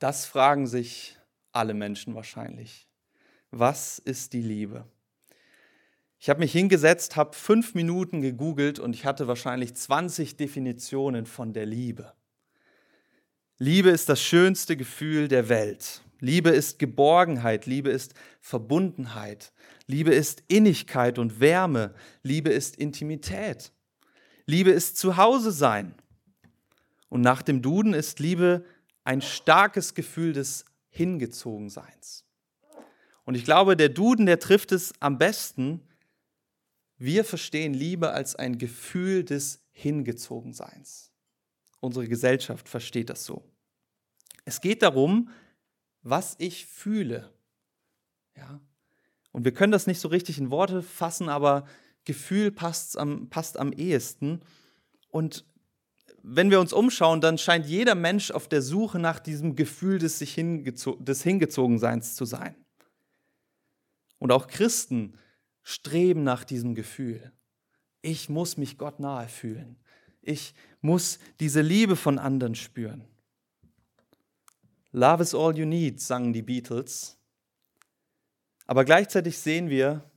das 0.00 0.26
fragen 0.26 0.66
sich 0.66 1.16
alle 1.54 1.74
Menschen 1.74 2.14
wahrscheinlich. 2.14 2.88
Was 3.50 3.98
ist 3.98 4.32
die 4.32 4.42
Liebe? 4.42 4.86
Ich 6.18 6.28
habe 6.30 6.40
mich 6.40 6.52
hingesetzt, 6.52 7.16
habe 7.16 7.36
fünf 7.36 7.74
Minuten 7.74 8.22
gegoogelt 8.22 8.78
und 8.78 8.94
ich 8.94 9.04
hatte 9.04 9.28
wahrscheinlich 9.28 9.74
20 9.74 10.36
Definitionen 10.36 11.26
von 11.26 11.52
der 11.52 11.66
Liebe. 11.66 12.12
Liebe 13.58 13.90
ist 13.90 14.08
das 14.08 14.22
schönste 14.22 14.76
Gefühl 14.76 15.28
der 15.28 15.48
Welt. 15.48 16.02
Liebe 16.20 16.50
ist 16.50 16.78
Geborgenheit, 16.78 17.66
Liebe 17.66 17.90
ist 17.90 18.14
Verbundenheit, 18.40 19.52
Liebe 19.86 20.14
ist 20.14 20.42
Innigkeit 20.48 21.18
und 21.18 21.40
Wärme, 21.40 21.94
Liebe 22.22 22.50
ist 22.50 22.76
Intimität. 22.76 23.72
Liebe 24.46 24.70
ist 24.70 24.96
Zuhause 24.96 25.52
sein. 25.52 25.94
Und 27.10 27.20
nach 27.20 27.42
dem 27.42 27.62
Duden 27.62 27.94
ist 27.94 28.18
Liebe 28.18 28.64
ein 29.04 29.20
starkes 29.20 29.94
Gefühl 29.94 30.32
des 30.32 30.64
Hingezogenseins. 30.94 32.24
Und 33.24 33.34
ich 33.34 33.44
glaube, 33.44 33.76
der 33.76 33.88
Duden, 33.88 34.26
der 34.26 34.38
trifft 34.38 34.70
es 34.70 34.92
am 35.00 35.18
besten. 35.18 35.80
Wir 36.98 37.24
verstehen 37.24 37.74
Liebe 37.74 38.12
als 38.12 38.36
ein 38.36 38.58
Gefühl 38.58 39.24
des 39.24 39.60
Hingezogenseins. 39.72 41.10
Unsere 41.80 42.06
Gesellschaft 42.06 42.68
versteht 42.68 43.10
das 43.10 43.24
so. 43.24 43.44
Es 44.44 44.60
geht 44.60 44.82
darum, 44.82 45.30
was 46.02 46.36
ich 46.38 46.66
fühle. 46.66 47.32
Ja? 48.36 48.60
Und 49.32 49.44
wir 49.44 49.52
können 49.52 49.72
das 49.72 49.88
nicht 49.88 49.98
so 49.98 50.06
richtig 50.06 50.38
in 50.38 50.52
Worte 50.52 50.82
fassen, 50.82 51.28
aber 51.28 51.66
Gefühl 52.04 52.52
passt 52.52 52.96
am, 52.96 53.28
passt 53.30 53.58
am 53.58 53.72
ehesten. 53.72 54.42
Und 55.08 55.44
wenn 56.26 56.50
wir 56.50 56.58
uns 56.58 56.72
umschauen, 56.72 57.20
dann 57.20 57.36
scheint 57.36 57.66
jeder 57.66 57.94
Mensch 57.94 58.30
auf 58.30 58.48
der 58.48 58.62
Suche 58.62 58.98
nach 58.98 59.20
diesem 59.20 59.56
Gefühl 59.56 59.98
des, 59.98 60.18
sich 60.18 60.32
hingezo 60.32 60.96
des 60.96 61.22
Hingezogenseins 61.22 62.14
zu 62.14 62.24
sein. 62.24 62.56
Und 64.18 64.32
auch 64.32 64.46
Christen 64.46 65.18
streben 65.62 66.24
nach 66.24 66.44
diesem 66.44 66.74
Gefühl. 66.74 67.30
Ich 68.00 68.30
muss 68.30 68.56
mich 68.56 68.78
Gott 68.78 69.00
nahe 69.00 69.28
fühlen. 69.28 69.76
Ich 70.22 70.54
muss 70.80 71.18
diese 71.40 71.60
Liebe 71.60 71.94
von 71.94 72.18
anderen 72.18 72.54
spüren. 72.54 73.04
Love 74.92 75.22
is 75.22 75.34
all 75.34 75.54
you 75.58 75.66
need, 75.66 76.00
sangen 76.00 76.32
die 76.32 76.42
Beatles. 76.42 77.18
Aber 78.66 78.86
gleichzeitig 78.86 79.36
sehen 79.38 79.68
wir, 79.68 80.10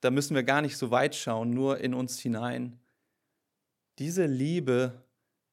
da 0.00 0.10
müssen 0.10 0.34
wir 0.34 0.44
gar 0.44 0.62
nicht 0.62 0.78
so 0.78 0.90
weit 0.90 1.14
schauen, 1.14 1.50
nur 1.50 1.78
in 1.78 1.92
uns 1.92 2.18
hinein. 2.20 2.80
Diese 3.98 4.24
Liebe 4.24 5.02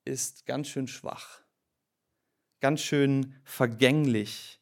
ist 0.09 0.45
ganz 0.45 0.67
schön 0.67 0.87
schwach, 0.87 1.41
ganz 2.59 2.81
schön 2.81 3.35
vergänglich, 3.43 4.59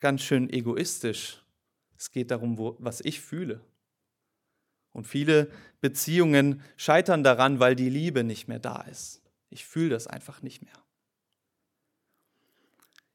ganz 0.00 0.22
schön 0.22 0.48
egoistisch. 0.48 1.44
Es 1.96 2.10
geht 2.10 2.30
darum, 2.30 2.56
wo, 2.58 2.76
was 2.78 3.00
ich 3.00 3.20
fühle. 3.20 3.60
Und 4.92 5.06
viele 5.06 5.50
Beziehungen 5.80 6.62
scheitern 6.76 7.24
daran, 7.24 7.58
weil 7.58 7.74
die 7.74 7.90
Liebe 7.90 8.24
nicht 8.24 8.46
mehr 8.46 8.60
da 8.60 8.82
ist. 8.82 9.20
Ich 9.50 9.64
fühle 9.64 9.90
das 9.90 10.06
einfach 10.06 10.40
nicht 10.42 10.62
mehr. 10.62 10.84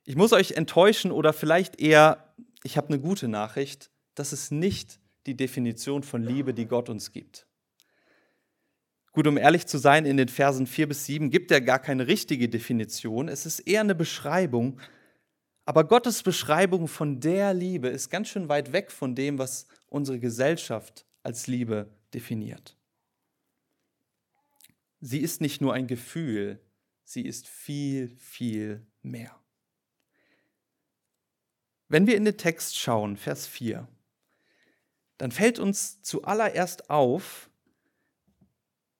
Ich 0.04 0.16
muss 0.16 0.34
euch 0.34 0.52
enttäuschen 0.52 1.12
oder 1.12 1.34
vielleicht 1.34 1.80
eher, 1.80 2.34
ich 2.64 2.78
habe 2.78 2.90
eine 2.90 3.00
gute 3.00 3.28
Nachricht, 3.28 3.92
das 4.16 4.34
ist 4.34 4.52
nicht 4.52 5.00
die 5.26 5.38
Definition 5.38 6.04
von 6.04 6.24
Liebe, 6.24 6.54
die 6.54 6.66
Gott 6.66 6.90
uns 6.90 7.12
gibt. 7.12 7.49
Gut, 9.12 9.26
um 9.28 9.38
ehrlich 9.38 9.66
zu 9.66 9.78
sein, 9.78 10.06
in 10.06 10.18
den 10.18 10.30
Versen 10.30 10.68
4 10.68 10.88
bis 10.88 11.06
7 11.06 11.30
gibt 11.30 11.52
er 11.52 11.62
gar 11.62 11.80
keine 11.80 12.08
richtige 12.08 12.48
Definition. 12.48 13.28
Es 13.28 13.46
ist 13.46 13.60
eher 13.62 13.82
eine 13.82 13.96
Beschreibung. 13.96 14.80
Aber 15.66 15.84
Gottes 15.84 16.24
Beschreibung 16.24 16.88
von 16.88 17.20
der 17.20 17.54
Liebe 17.54 17.90
ist 17.90 18.10
ganz 18.10 18.30
schön 18.30 18.50
weit 18.50 18.72
weg 18.72 18.92
von 18.92 19.16
dem, 19.16 19.38
was 19.38 19.68
unsere 19.88 20.20
Gesellschaft 20.20 21.06
als 21.24 21.48
Liebe 21.48 21.90
definiert. 22.14 22.76
Sie 25.02 25.20
ist 25.20 25.42
nicht 25.42 25.62
nur 25.62 25.74
ein 25.74 25.88
Gefühl, 25.88 26.60
sie 27.04 27.26
ist 27.26 27.48
viel, 27.48 28.16
viel 28.18 28.86
mehr. 29.02 29.36
Wenn 31.88 32.06
wir 32.06 32.16
in 32.16 32.26
den 32.26 32.38
Text 32.38 32.78
schauen, 32.78 33.18
Vers 33.18 33.48
4, 33.48 33.88
dann 35.18 35.32
fällt 35.32 35.60
uns 35.60 36.02
zuallererst 36.02 36.90
auf, 36.90 37.49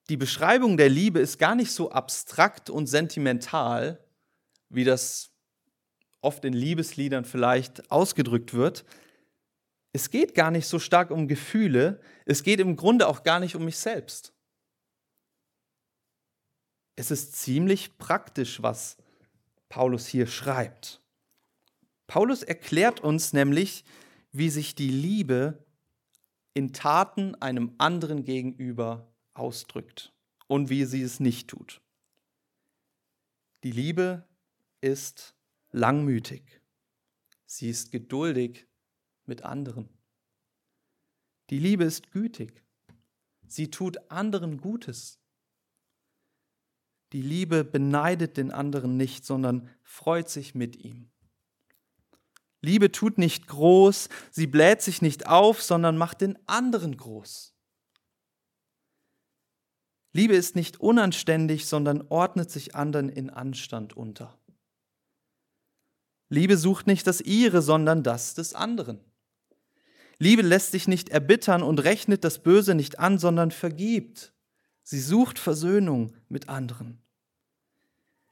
die 0.10 0.18
Beschreibung 0.18 0.76
der 0.76 0.90
Liebe 0.90 1.20
ist 1.20 1.38
gar 1.38 1.56
nicht 1.56 1.72
so 1.72 1.92
abstrakt 1.92 2.70
und 2.70 2.88
sentimental, 2.88 4.04
wie 4.70 4.84
das 4.84 5.32
oft 6.22 6.44
in 6.46 6.54
Liebesliedern 6.54 7.26
vielleicht 7.26 7.92
ausgedrückt 7.92 8.54
wird. 8.54 8.86
Es 9.94 10.10
geht 10.10 10.34
gar 10.34 10.52
nicht 10.52 10.68
so 10.68 10.80
stark 10.80 11.12
um 11.12 11.28
Gefühle, 11.28 12.02
es 12.26 12.44
geht 12.44 12.60
im 12.60 12.76
Grunde 12.76 13.08
auch 13.08 13.24
gar 13.24 13.40
nicht 13.40 13.56
um 13.56 13.66
mich 13.66 13.78
selbst. 13.78 14.34
Es 16.96 17.12
ist 17.12 17.36
ziemlich 17.36 17.98
praktisch, 17.98 18.62
was 18.62 18.98
Paulus 19.70 20.08
hier 20.08 20.28
schreibt. 20.28 21.02
Paulus 22.08 22.42
erklärt 22.44 23.00
uns 23.00 23.32
nämlich, 23.32 23.86
wie 24.32 24.50
sich 24.50 24.76
die 24.76 24.90
Liebe 24.90 25.64
in 26.56 26.74
Taten 26.74 27.36
einem 27.36 27.76
anderen 27.78 28.24
gegenüber 28.24 29.09
ausdrückt 29.40 30.14
und 30.48 30.70
wie 30.70 30.86
sie 30.86 31.02
es 31.02 31.20
nicht 31.20 31.48
tut. 31.48 31.82
Die 33.64 33.72
Liebe 33.72 34.28
ist 34.82 35.36
langmütig. 35.72 36.62
Sie 37.46 37.70
ist 37.70 37.92
geduldig 37.92 38.68
mit 39.26 39.44
anderen. 39.44 39.90
Die 41.50 41.60
Liebe 41.60 41.84
ist 41.84 42.12
gütig. 42.12 42.64
Sie 43.48 43.72
tut 43.72 44.12
anderen 44.12 44.62
Gutes. 44.62 45.20
Die 47.12 47.22
Liebe 47.22 47.64
beneidet 47.64 48.38
den 48.38 48.52
anderen 48.52 48.98
nicht, 48.98 49.26
sondern 49.26 49.68
freut 49.82 50.30
sich 50.30 50.54
mit 50.54 50.76
ihm. 50.76 51.10
Liebe 52.62 52.92
tut 52.92 53.18
nicht 53.18 53.48
groß, 53.48 54.10
sie 54.32 54.46
bläht 54.46 54.82
sich 54.82 55.02
nicht 55.02 55.28
auf, 55.28 55.62
sondern 55.64 55.98
macht 55.98 56.22
den 56.22 56.38
anderen 56.48 56.98
groß. 56.98 57.56
Liebe 60.12 60.36
ist 60.36 60.56
nicht 60.56 60.80
unanständig, 60.80 61.68
sondern 61.68 62.04
ordnet 62.10 62.50
sich 62.50 62.76
anderen 62.76 63.10
in 63.10 63.30
Anstand 63.30 63.96
unter. 63.96 64.38
Liebe 66.30 66.58
sucht 66.58 66.88
nicht 66.88 67.08
das 67.08 67.22
ihre, 67.22 67.62
sondern 67.62 68.04
das 68.04 68.34
des 68.34 68.54
anderen. 68.54 69.00
Liebe 70.20 70.42
lässt 70.42 70.72
sich 70.72 70.88
nicht 70.88 71.10
erbittern 71.10 71.64
und 71.64 71.80
rechnet 71.80 72.24
das 72.24 72.44
Böse 72.44 72.76
nicht 72.76 73.00
an, 73.00 73.18
sondern 73.18 73.52
vergibt. 73.52 74.34
Sie 74.84 75.00
sucht 75.00 75.40
Versöhnung 75.40 76.14
mit 76.28 76.50
anderen. 76.50 77.02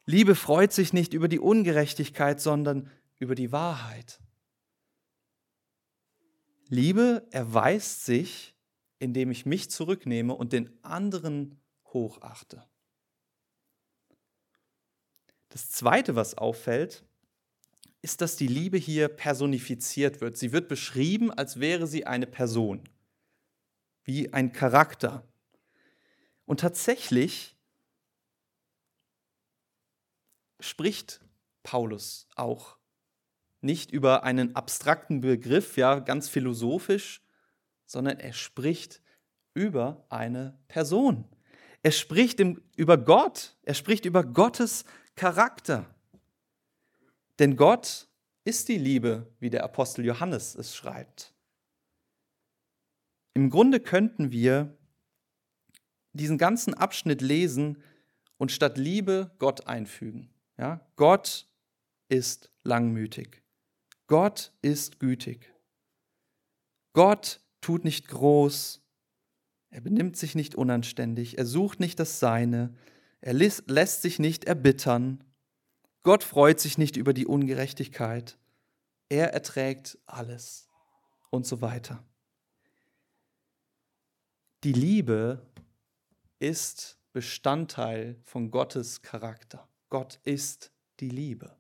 Liebe 0.06 0.36
freut 0.36 0.74
sich 0.74 0.94
nicht 0.94 1.14
über 1.14 1.28
die 1.28 1.40
Ungerechtigkeit, 1.40 2.42
sondern 2.42 2.90
über 3.20 3.36
die 3.36 3.52
Wahrheit. 3.52 4.20
Liebe 6.70 7.26
erweist 7.32 8.06
sich, 8.06 8.56
indem 9.00 9.32
ich 9.32 9.46
mich 9.46 9.70
zurücknehme 9.70 10.34
und 10.34 10.54
den 10.54 10.72
anderen 10.84 11.60
hochachte. 11.94 12.64
Das 15.50 15.72
Zweite, 15.72 16.16
was 16.16 16.38
auffällt, 16.38 17.04
ist, 18.02 18.22
dass 18.22 18.36
die 18.36 18.48
Liebe 18.48 18.78
hier 18.78 19.08
personifiziert 19.08 20.22
wird. 20.22 20.38
Sie 20.38 20.52
wird 20.52 20.68
beschrieben, 20.68 21.32
als 21.32 21.60
wäre 21.60 21.88
sie 21.88 22.06
eine 22.06 22.28
Person, 22.28 22.88
wie 24.04 24.34
ein 24.34 24.54
Charakter. 24.54 25.28
Und 26.46 26.60
tatsächlich 26.60 27.56
spricht 30.60 31.22
Paulus 31.64 32.28
auch 32.36 32.78
nicht 33.62 33.92
über 33.92 34.24
einen 34.24 34.56
abstrakten 34.56 35.22
Begriff, 35.22 35.76
ja, 35.78 36.00
ganz 36.00 36.30
philosophisch, 36.30 37.22
sondern 37.86 38.20
er 38.20 38.34
spricht 38.34 39.02
über 39.54 40.06
eine 40.10 40.58
Person. 40.68 41.26
Er 41.88 41.94
spricht 41.94 42.42
über 42.76 42.98
Gott. 42.98 43.56
Er 43.64 43.74
spricht 43.74 44.04
über 44.04 44.26
Gottes 44.26 44.84
Charakter. 45.16 45.86
Denn 47.40 47.56
Gott 47.56 48.10
ist 48.44 48.68
die 48.68 48.78
Liebe, 48.78 49.34
wie 49.40 49.50
der 49.50 49.64
Apostel 49.64 50.04
Johannes 50.04 50.54
es 50.56 50.76
schreibt. 50.76 51.34
Im 53.36 53.50
Grunde 53.50 53.80
könnten 53.80 54.34
wir 54.34 54.78
diesen 56.12 56.38
ganzen 56.38 56.74
Abschnitt 56.74 57.22
lesen 57.22 57.82
und 58.36 58.52
statt 58.52 58.78
Liebe 58.78 59.32
Gott 59.40 59.66
einfügen. 59.66 60.30
Ja? 60.58 60.86
Gott 60.98 61.48
ist 62.10 62.52
langmütig. 62.64 63.44
Gott 64.08 64.52
ist 64.62 65.00
gütig. 65.00 65.54
Gott 66.92 67.40
tut 67.62 67.86
nicht 67.86 68.10
groß. 68.10 68.82
Er 69.70 69.82
benimmt 69.82 70.18
sich 70.18 70.36
nicht 70.36 70.56
unanständig, 70.56 71.38
er 71.38 71.46
sucht 71.46 71.80
nicht 71.80 72.00
das 72.00 72.20
Seine, 72.20 72.74
er 73.22 73.34
lässt 73.34 74.02
sich 74.02 74.20
nicht 74.20 74.46
erbittern. 74.46 75.24
Gott 76.04 76.24
freut 76.24 76.60
sich 76.60 76.78
nicht 76.78 76.96
über 76.98 77.14
die 77.14 77.26
Ungerechtigkeit. 77.26 78.38
Er 79.10 79.34
erträgt 79.34 79.98
alles 80.06 80.68
und 81.30 81.46
so 81.46 81.62
weiter. 81.62 82.04
Die 84.64 84.74
Liebe 84.74 85.46
ist 86.40 86.98
Bestandteil 87.14 88.16
von 88.24 88.52
Gottes 88.52 89.02
Charakter. 89.02 89.68
Gott 89.90 90.20
ist 90.24 90.72
die 91.00 91.10
Liebe. 91.10 91.56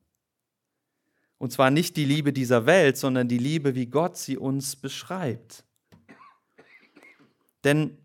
Und 1.38 1.52
zwar 1.52 1.70
nicht 1.70 1.96
die 1.98 2.06
Liebe 2.06 2.34
dieser 2.34 2.66
Welt, 2.66 2.98
sondern 2.98 3.28
die 3.28 3.38
Liebe, 3.38 3.76
wie 3.76 3.86
Gott 3.86 4.18
sie 4.18 4.38
uns 4.38 4.76
beschreibt. 4.76 5.64
Denn 7.64 7.98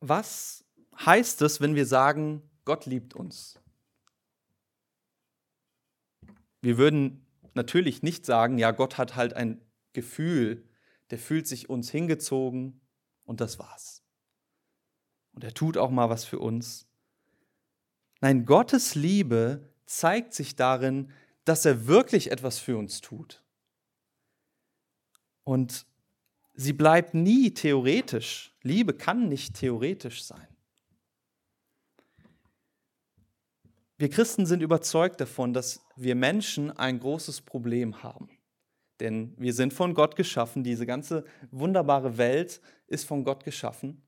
was 0.00 0.64
heißt 1.04 1.42
es, 1.42 1.60
wenn 1.60 1.74
wir 1.74 1.86
sagen, 1.86 2.42
Gott 2.64 2.86
liebt 2.86 3.14
uns? 3.14 3.58
wir 6.60 6.78
würden 6.78 7.26
natürlich 7.54 8.02
nicht 8.02 8.26
sagen, 8.26 8.58
ja, 8.58 8.70
Gott 8.70 8.98
hat 8.98 9.16
halt 9.16 9.34
ein 9.34 9.60
Gefühl, 9.92 10.68
der 11.10 11.18
fühlt 11.18 11.46
sich 11.46 11.68
uns 11.68 11.90
hingezogen 11.90 12.80
und 13.24 13.40
das 13.40 13.58
war's. 13.58 14.02
Und 15.32 15.44
er 15.44 15.54
tut 15.54 15.76
auch 15.76 15.90
mal 15.90 16.10
was 16.10 16.24
für 16.24 16.38
uns. 16.38 16.86
Nein, 18.20 18.44
Gottes 18.44 18.94
Liebe 18.94 19.72
zeigt 19.86 20.34
sich 20.34 20.56
darin, 20.56 21.12
dass 21.44 21.64
er 21.64 21.86
wirklich 21.86 22.30
etwas 22.30 22.58
für 22.58 22.76
uns 22.76 23.00
tut. 23.00 23.42
Und 25.44 25.86
sie 26.58 26.72
bleibt 26.72 27.14
nie 27.14 27.54
theoretisch. 27.54 28.52
Liebe 28.62 28.92
kann 28.92 29.28
nicht 29.28 29.54
theoretisch 29.54 30.24
sein. 30.24 30.46
Wir 33.96 34.10
Christen 34.10 34.44
sind 34.44 34.60
überzeugt 34.60 35.20
davon, 35.20 35.52
dass 35.52 35.80
wir 35.96 36.14
Menschen 36.14 36.70
ein 36.76 36.98
großes 36.98 37.40
Problem 37.42 38.02
haben. 38.02 38.28
Denn 39.00 39.34
wir 39.38 39.52
sind 39.52 39.72
von 39.72 39.94
Gott 39.94 40.16
geschaffen, 40.16 40.64
diese 40.64 40.84
ganze 40.84 41.24
wunderbare 41.50 42.18
Welt 42.18 42.60
ist 42.88 43.06
von 43.06 43.24
Gott 43.24 43.44
geschaffen. 43.44 44.02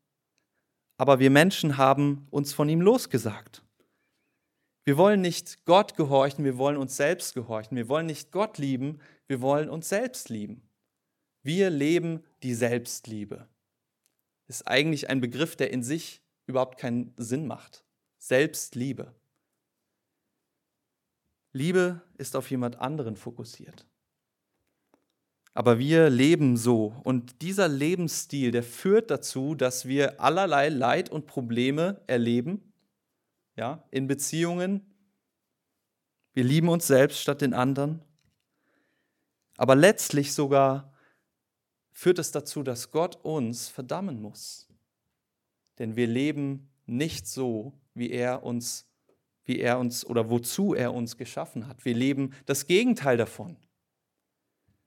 Aber 0.97 1.21
wir 1.21 1.31
Menschen 1.31 1.77
haben 1.77 2.27
uns 2.31 2.53
von 2.53 2.69
ihm 2.69 2.81
losgesagt. 2.81 3.63
Wir 4.85 4.97
wollen 4.97 5.21
nicht 5.21 5.65
Gott 5.67 5.97
gehorchen, 5.97 6.45
wir 6.45 6.59
wollen 6.59 6.77
uns 6.77 6.97
selbst 6.97 7.35
gehorchen. 7.35 7.77
Wir 7.77 7.89
wollen 7.89 8.07
nicht 8.07 8.33
Gott 8.33 8.59
lieben, 8.59 8.99
wir 9.29 9.41
wollen 9.41 9.71
uns 9.71 9.89
selbst 9.89 10.31
lieben. 10.31 10.70
Wir 11.43 11.71
leben 11.71 12.23
die 12.43 12.55
Selbstliebe. 12.55 13.49
Ist 14.47 14.67
eigentlich 14.67 15.09
ein 15.09 15.21
Begriff, 15.21 15.57
der 15.57 15.73
in 15.73 15.83
sich 15.83 16.23
überhaupt 16.47 16.79
keinen 16.79 17.15
Sinn 17.17 17.47
macht. 17.47 17.85
Selbstliebe. 18.19 19.15
Liebe 21.53 22.03
ist 22.19 22.37
auf 22.37 22.51
jemand 22.51 22.81
anderen 22.81 23.17
fokussiert. 23.17 23.87
Aber 25.53 25.79
wir 25.79 26.11
leben 26.11 26.57
so 26.57 26.95
und 27.03 27.43
dieser 27.43 27.67
Lebensstil, 27.67 28.51
der 28.53 28.63
führt 28.63 29.11
dazu, 29.11 29.55
dass 29.55 29.87
wir 29.87 30.21
allerlei 30.21 30.69
Leid 30.69 31.11
und 31.11 31.27
Probleme 31.27 32.01
erleben, 32.07 32.73
ja, 33.57 33.83
in 33.91 34.07
Beziehungen. 34.07 34.87
Wir 36.33 36.45
lieben 36.45 36.69
uns 36.69 36.87
selbst 36.87 37.21
statt 37.21 37.41
den 37.41 37.53
anderen. 37.53 38.01
Aber 39.57 39.75
letztlich 39.75 40.33
sogar 40.33 40.90
führt 41.93 42.19
es 42.19 42.31
dazu, 42.31 42.63
dass 42.63 42.91
Gott 42.91 43.17
uns 43.23 43.69
verdammen 43.69 44.21
muss. 44.21 44.69
Denn 45.79 45.97
wir 45.97 46.07
leben 46.07 46.71
nicht 46.87 47.27
so, 47.27 47.73
wie 47.95 48.11
er 48.11 48.43
uns 48.43 48.91
wie 49.51 49.59
er 49.59 49.81
uns 49.81 50.07
oder 50.07 50.31
wozu 50.31 50.75
er 50.75 50.95
uns 50.95 51.17
geschaffen 51.17 51.67
hat. 51.67 51.85
Wir 51.85 51.95
leben 51.95 52.33
das 52.47 52.69
Gegenteil 52.69 53.17
davon. 53.17 53.57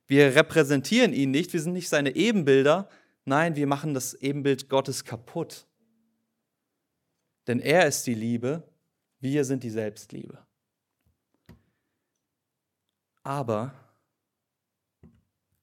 Wir 0.08 0.36
repräsentieren 0.36 1.12
ihn 1.12 1.32
nicht, 1.32 1.52
wir 1.52 1.62
sind 1.62 1.74
nicht 1.74 1.89
seine 1.89 2.16
Ebenbilder, 2.16 2.89
nein, 3.26 3.58
wir 3.58 3.68
machen 3.68 3.94
das 3.94 4.13
Ebenbild 4.13 4.70
Gottes 4.70 5.04
kaputt. 5.04 5.68
Denn 7.48 7.60
er 7.60 7.88
ist 7.88 8.08
die 8.08 8.13
Liebe, 8.13 8.63
wir 9.20 9.44
sind 9.44 9.63
die 9.63 9.70
Selbstliebe. 9.70 10.46
Aber 13.24 13.74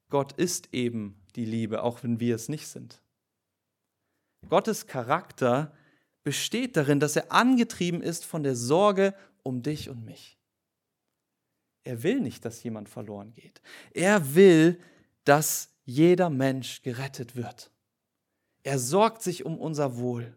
Gott 0.09 0.33
ist 0.33 0.75
eben 0.75 1.20
die 1.33 1.45
Liebe, 1.45 1.83
auch 1.83 2.03
wenn 2.03 2.21
wir 2.21 2.35
es 2.35 2.49
nicht 2.49 2.67
sind. 2.67 3.03
Gottes 4.49 4.87
Charakter 4.87 5.73
besteht 6.23 6.77
darin, 6.77 7.01
dass 7.01 7.17
er 7.17 7.33
angetrieben 7.33 8.03
ist 8.03 8.25
von 8.25 8.43
der 8.43 8.57
Sorge 8.57 9.15
um 9.43 9.63
dich 9.63 9.89
und 9.89 10.05
mich. 10.05 10.39
Er 11.85 12.03
will 12.03 12.21
nicht, 12.21 12.45
dass 12.45 12.63
jemand 12.63 12.89
verloren 12.89 13.33
geht. 13.33 13.61
Er 13.93 14.35
will, 14.35 14.79
dass 15.25 15.71
jeder 15.85 16.31
Mensch 16.31 16.83
gerettet 16.83 17.37
wird. 17.37 17.71
Er 18.63 18.79
sorgt 18.79 19.23
sich 19.23 19.45
um 19.45 19.59
unser 19.59 19.97
Wohl. 19.97 20.37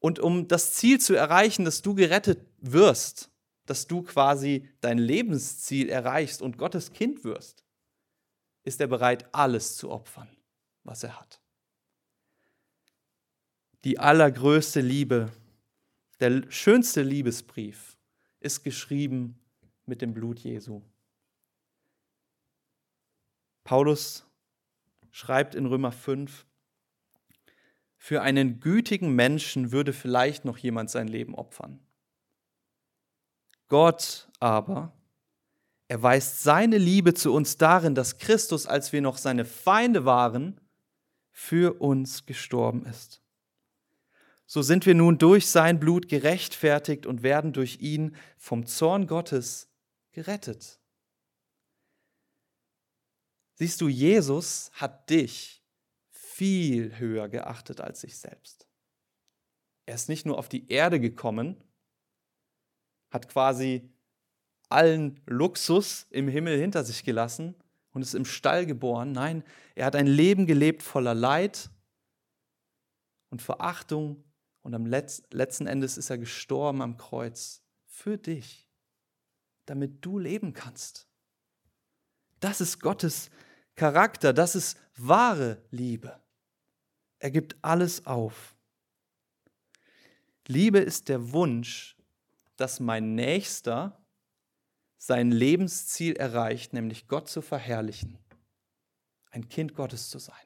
Und 0.00 0.18
um 0.18 0.48
das 0.48 0.74
Ziel 0.74 0.98
zu 1.00 1.14
erreichen, 1.14 1.64
dass 1.64 1.82
du 1.82 1.94
gerettet 1.94 2.40
wirst, 2.58 3.30
dass 3.66 3.86
du 3.86 4.02
quasi 4.02 4.68
dein 4.80 4.98
Lebensziel 4.98 5.88
erreichst 5.88 6.42
und 6.42 6.58
Gottes 6.58 6.92
Kind 6.92 7.22
wirst, 7.22 7.64
ist 8.64 8.80
er 8.80 8.86
bereit, 8.86 9.32
alles 9.34 9.76
zu 9.76 9.90
opfern, 9.90 10.28
was 10.84 11.02
er 11.02 11.18
hat 11.18 11.40
die 13.84 13.98
allergrößte 13.98 14.80
Liebe, 14.80 15.30
der 16.20 16.50
schönste 16.50 17.02
Liebesbrief 17.02 17.96
ist 18.40 18.62
geschrieben 18.62 19.38
mit 19.86 20.02
dem 20.02 20.12
Blut 20.12 20.38
Jesu. 20.40 20.82
Paulus 23.64 24.26
schreibt 25.10 25.54
in 25.54 25.66
Römer 25.66 25.92
5, 25.92 26.46
für 27.96 28.22
einen 28.22 28.60
gütigen 28.60 29.14
Menschen 29.14 29.72
würde 29.72 29.92
vielleicht 29.92 30.44
noch 30.44 30.56
jemand 30.58 30.90
sein 30.90 31.06
Leben 31.06 31.34
opfern. 31.34 31.80
Gott 33.68 34.28
aber 34.40 34.92
erweist 35.90 36.42
seine 36.42 36.78
Liebe 36.78 37.14
zu 37.14 37.32
uns 37.32 37.56
darin, 37.56 37.94
dass 37.94 38.18
Christus, 38.18 38.66
als 38.66 38.92
wir 38.92 39.02
noch 39.02 39.18
seine 39.18 39.44
Feinde 39.44 40.04
waren, 40.04 40.60
für 41.30 41.80
uns 41.80 42.26
gestorben 42.26 42.86
ist 42.86 43.20
so 44.52 44.62
sind 44.62 44.84
wir 44.84 44.96
nun 44.96 45.16
durch 45.16 45.46
sein 45.46 45.78
Blut 45.78 46.08
gerechtfertigt 46.08 47.06
und 47.06 47.22
werden 47.22 47.52
durch 47.52 47.78
ihn 47.82 48.16
vom 48.36 48.66
Zorn 48.66 49.06
Gottes 49.06 49.70
gerettet. 50.10 50.80
Siehst 53.54 53.80
du, 53.80 53.86
Jesus 53.86 54.72
hat 54.72 55.08
dich 55.08 55.62
viel 56.08 56.98
höher 56.98 57.28
geachtet 57.28 57.80
als 57.80 58.00
sich 58.00 58.18
selbst. 58.18 58.66
Er 59.86 59.94
ist 59.94 60.08
nicht 60.08 60.26
nur 60.26 60.36
auf 60.36 60.48
die 60.48 60.68
Erde 60.68 60.98
gekommen, 60.98 61.62
hat 63.12 63.28
quasi 63.28 63.88
allen 64.70 65.20
Luxus 65.26 66.06
im 66.10 66.28
Himmel 66.28 66.58
hinter 66.58 66.84
sich 66.84 67.04
gelassen 67.04 67.54
und 67.92 68.02
ist 68.02 68.14
im 68.14 68.24
Stall 68.24 68.66
geboren. 68.66 69.12
Nein, 69.12 69.44
er 69.74 69.86
hat 69.86 69.96
ein 69.96 70.06
Leben 70.06 70.46
gelebt 70.46 70.82
voller 70.82 71.14
Leid 71.14 71.70
und 73.30 73.42
Verachtung 73.42 74.24
und 74.62 74.74
am 74.74 74.86
Letz 74.86 75.22
letzten 75.30 75.66
Endes 75.66 75.98
ist 75.98 76.10
er 76.10 76.18
gestorben 76.18 76.82
am 76.82 76.96
Kreuz 76.96 77.62
für 77.86 78.18
dich, 78.18 78.68
damit 79.66 80.04
du 80.04 80.18
leben 80.18 80.52
kannst. 80.52 81.08
Das 82.40 82.60
ist 82.60 82.80
Gottes 82.80 83.30
Charakter, 83.74 84.32
das 84.32 84.54
ist 84.54 84.78
wahre 84.96 85.62
Liebe. 85.70 86.20
Er 87.18 87.30
gibt 87.30 87.56
alles 87.62 88.06
auf. 88.06 88.54
Liebe 90.46 90.78
ist 90.78 91.08
der 91.08 91.32
Wunsch, 91.32 91.96
dass 92.56 92.80
mein 92.80 93.14
Nächster 93.14 93.99
sein 95.02 95.32
Lebensziel 95.32 96.14
erreicht, 96.16 96.74
nämlich 96.74 97.08
Gott 97.08 97.26
zu 97.26 97.40
verherrlichen, 97.40 98.18
ein 99.30 99.48
Kind 99.48 99.74
Gottes 99.74 100.10
zu 100.10 100.18
sein. 100.18 100.36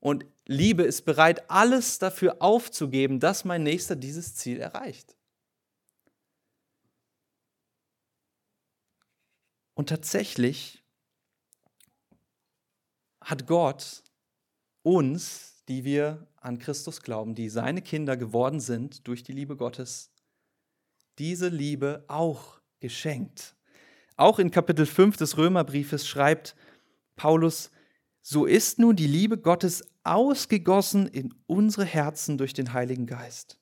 Und 0.00 0.24
Liebe 0.46 0.84
ist 0.84 1.04
bereit, 1.04 1.50
alles 1.50 1.98
dafür 1.98 2.40
aufzugeben, 2.40 3.20
dass 3.20 3.44
mein 3.44 3.62
Nächster 3.62 3.94
dieses 3.94 4.36
Ziel 4.36 4.58
erreicht. 4.58 5.16
Und 9.74 9.90
tatsächlich 9.90 10.82
hat 13.20 13.46
Gott 13.46 14.02
uns, 14.82 15.62
die 15.68 15.84
wir 15.84 16.26
an 16.36 16.58
Christus 16.58 17.02
glauben, 17.02 17.34
die 17.34 17.50
seine 17.50 17.82
Kinder 17.82 18.16
geworden 18.16 18.60
sind 18.60 19.06
durch 19.06 19.22
die 19.22 19.32
Liebe 19.32 19.56
Gottes, 19.56 20.10
diese 21.18 21.48
Liebe 21.48 22.02
auch 22.08 22.55
geschenkt. 22.80 23.56
Auch 24.16 24.38
in 24.38 24.50
Kapitel 24.50 24.86
5 24.86 25.16
des 25.16 25.36
Römerbriefes 25.36 26.06
schreibt 26.06 26.56
Paulus, 27.16 27.70
so 28.22 28.44
ist 28.44 28.78
nun 28.78 28.96
die 28.96 29.06
Liebe 29.06 29.38
Gottes 29.38 29.84
ausgegossen 30.02 31.06
in 31.06 31.34
unsere 31.46 31.84
Herzen 31.84 32.38
durch 32.38 32.54
den 32.54 32.72
Heiligen 32.72 33.06
Geist. 33.06 33.60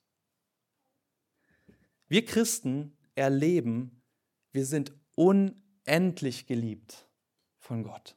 Wir 2.08 2.24
Christen 2.24 2.96
erleben, 3.14 4.02
wir 4.52 4.64
sind 4.66 4.92
unendlich 5.16 6.46
geliebt 6.46 7.08
von 7.58 7.82
Gott. 7.82 8.16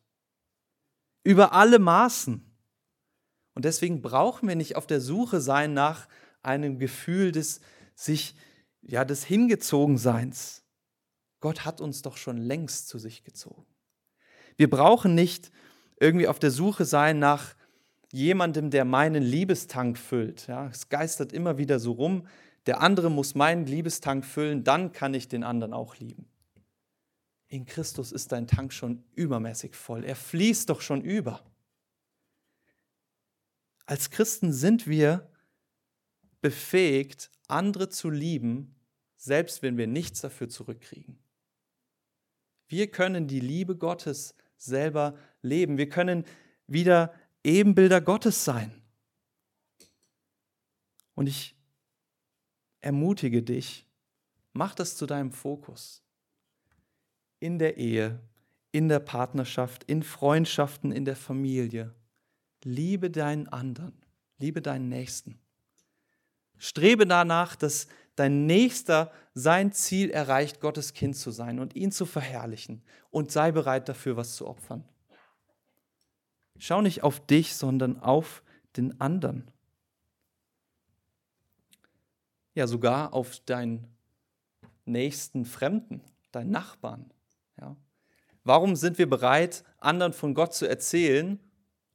Über 1.24 1.54
alle 1.54 1.80
Maßen. 1.80 2.44
Und 3.54 3.66
deswegen 3.66 4.02
brauchen 4.02 4.48
wir 4.48 4.56
nicht 4.56 4.76
auf 4.76 4.88
der 4.88 5.02
Suche 5.02 5.42
sein 5.42 5.74
nach 5.74 6.08
einem 6.44 6.78
Gefühl 6.80 7.32
des 7.32 7.60
sich 7.96 8.36
ja 8.82 9.04
des 9.04 9.26
Hingezogenseins. 9.26 10.64
Gott 11.40 11.66
hat 11.66 11.82
uns 11.82 12.02
doch 12.02 12.18
schon 12.18 12.38
längst 12.38 12.88
zu 12.88 13.00
sich 13.00 13.24
gezogen. 13.24 13.66
Wir 14.56 14.70
brauchen 14.70 15.16
nicht 15.16 15.52
irgendwie 16.00 16.28
auf 16.28 16.40
der 16.40 16.52
Suche 16.52 16.86
sein 16.86 17.20
nach 17.20 17.56
jemandem, 18.12 18.70
der 18.70 18.86
meinen 18.86 19.24
Liebestank 19.24 19.98
füllt. 19.98 20.48
Ja, 20.48 20.68
es 20.68 20.90
geistert 20.90 21.34
immer 21.34 21.58
wieder 21.58 21.80
so 21.80 21.92
rum, 21.94 22.28
der 22.66 22.82
andere 22.82 23.10
muss 23.10 23.36
meinen 23.36 23.66
Liebestank 23.66 24.26
füllen, 24.26 24.64
dann 24.64 24.92
kann 24.92 25.14
ich 25.14 25.28
den 25.28 25.44
anderen 25.44 25.74
auch 25.74 25.96
lieben. 25.98 26.28
In 27.48 27.66
Christus 27.66 28.12
ist 28.12 28.34
dein 28.34 28.48
Tank 28.48 28.74
schon 28.74 29.04
übermäßig 29.16 29.74
voll. 29.74 30.04
Er 30.04 30.18
fließt 30.18 30.70
doch 30.70 30.82
schon 30.82 31.02
über. 31.02 31.46
Als 33.86 34.10
Christen 34.10 34.52
sind 34.52 34.86
wir 34.86 35.32
befähigt, 36.42 37.32
andere 37.48 37.88
zu 37.88 38.10
lieben, 38.10 38.76
selbst 39.16 39.62
wenn 39.62 39.78
wir 39.78 39.88
nichts 39.88 40.20
dafür 40.20 40.50
zurückkriegen. 40.50 41.18
Wir 42.68 42.90
können 42.92 43.28
die 43.28 43.40
Liebe 43.40 43.76
Gottes 43.76 44.36
selber 44.58 45.18
leben. 45.42 45.78
Wir 45.78 45.90
können 45.90 46.26
wieder 46.68 47.14
Ebenbilder 47.44 48.02
Gottes 48.02 48.44
sein. 48.44 48.82
Und 51.16 51.28
ich 51.28 51.56
ermutige 52.82 53.42
dich, 53.42 53.88
mach 54.54 54.76
das 54.76 54.98
zu 54.98 55.06
deinem 55.06 55.32
Fokus. 55.32 56.04
In 57.40 57.60
der 57.60 57.78
Ehe, 57.78 58.20
in 58.72 58.90
der 58.90 59.00
Partnerschaft, 59.00 59.84
in 59.86 60.04
Freundschaften, 60.04 60.92
in 60.92 61.06
der 61.06 61.16
Familie. 61.16 61.94
Liebe 62.64 63.10
deinen 63.10 63.48
anderen, 63.48 63.94
liebe 64.40 64.62
deinen 64.62 64.90
Nächsten. 64.90 65.40
Strebe 66.58 67.06
danach, 67.06 67.56
dass 67.56 67.88
dein 68.18 68.46
Nächster 68.46 69.12
sein 69.34 69.72
Ziel 69.72 70.10
erreicht, 70.10 70.60
Gottes 70.60 70.94
Kind 70.94 71.16
zu 71.16 71.32
sein 71.32 71.60
und 71.60 71.76
ihn 71.76 71.92
zu 71.92 72.06
verherrlichen 72.06 72.82
und 73.12 73.32
sei 73.32 73.52
bereit 73.52 73.88
dafür, 73.88 74.18
was 74.18 74.36
zu 74.36 74.48
opfern. 74.48 74.84
Schau 76.60 76.82
nicht 76.82 77.04
auf 77.04 77.26
dich, 77.26 77.56
sondern 77.56 78.00
auf 78.00 78.44
den 78.76 79.00
anderen. 79.00 79.50
Ja, 82.56 82.66
sogar 82.66 83.14
auf 83.14 83.40
deinen 83.42 83.88
nächsten 84.86 85.46
Fremden, 85.46 86.02
deinen 86.32 86.50
Nachbarn. 86.50 87.12
Ja. 87.62 87.76
Warum 88.44 88.76
sind 88.76 88.98
wir 88.98 89.08
bereit, 89.08 89.64
anderen 89.78 90.14
von 90.14 90.34
Gott 90.34 90.56
zu 90.56 90.68
erzählen, 90.68 91.40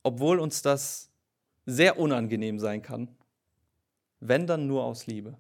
obwohl 0.05 0.39
uns 0.39 0.63
das 0.63 1.11
sehr 1.67 1.99
unangenehm 1.99 2.61
sein 2.61 2.83
kann? 2.83 3.09
Wenn 4.21 4.47
dann 4.47 4.69
nur 4.69 4.85
aus 4.85 5.09
Liebe. 5.09 5.37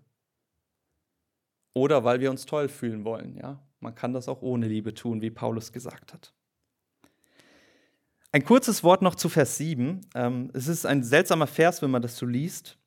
Oder 1.74 2.04
weil 2.04 2.20
wir 2.20 2.30
uns 2.30 2.46
toll 2.46 2.68
fühlen 2.68 3.04
wollen. 3.04 3.36
Ja? 3.36 3.60
Man 3.80 3.94
kann 3.94 4.12
das 4.12 4.28
auch 4.28 4.42
ohne 4.42 4.68
Liebe 4.68 4.94
tun, 4.94 5.22
wie 5.22 5.30
Paulus 5.30 5.72
gesagt 5.72 6.12
hat. 6.12 6.32
Ein 8.30 8.44
kurzes 8.44 8.82
Wort 8.82 9.02
noch 9.02 9.14
zu 9.14 9.28
Vers 9.28 9.58
7. 9.58 10.00
Ähm, 10.14 10.50
es 10.54 10.68
ist 10.68 10.86
ein 10.86 11.02
seltsamer 11.02 11.46
Vers, 11.46 11.82
wenn 11.82 11.90
man 11.90 12.02
das 12.02 12.16
so 12.16 12.24
liest. 12.24 12.78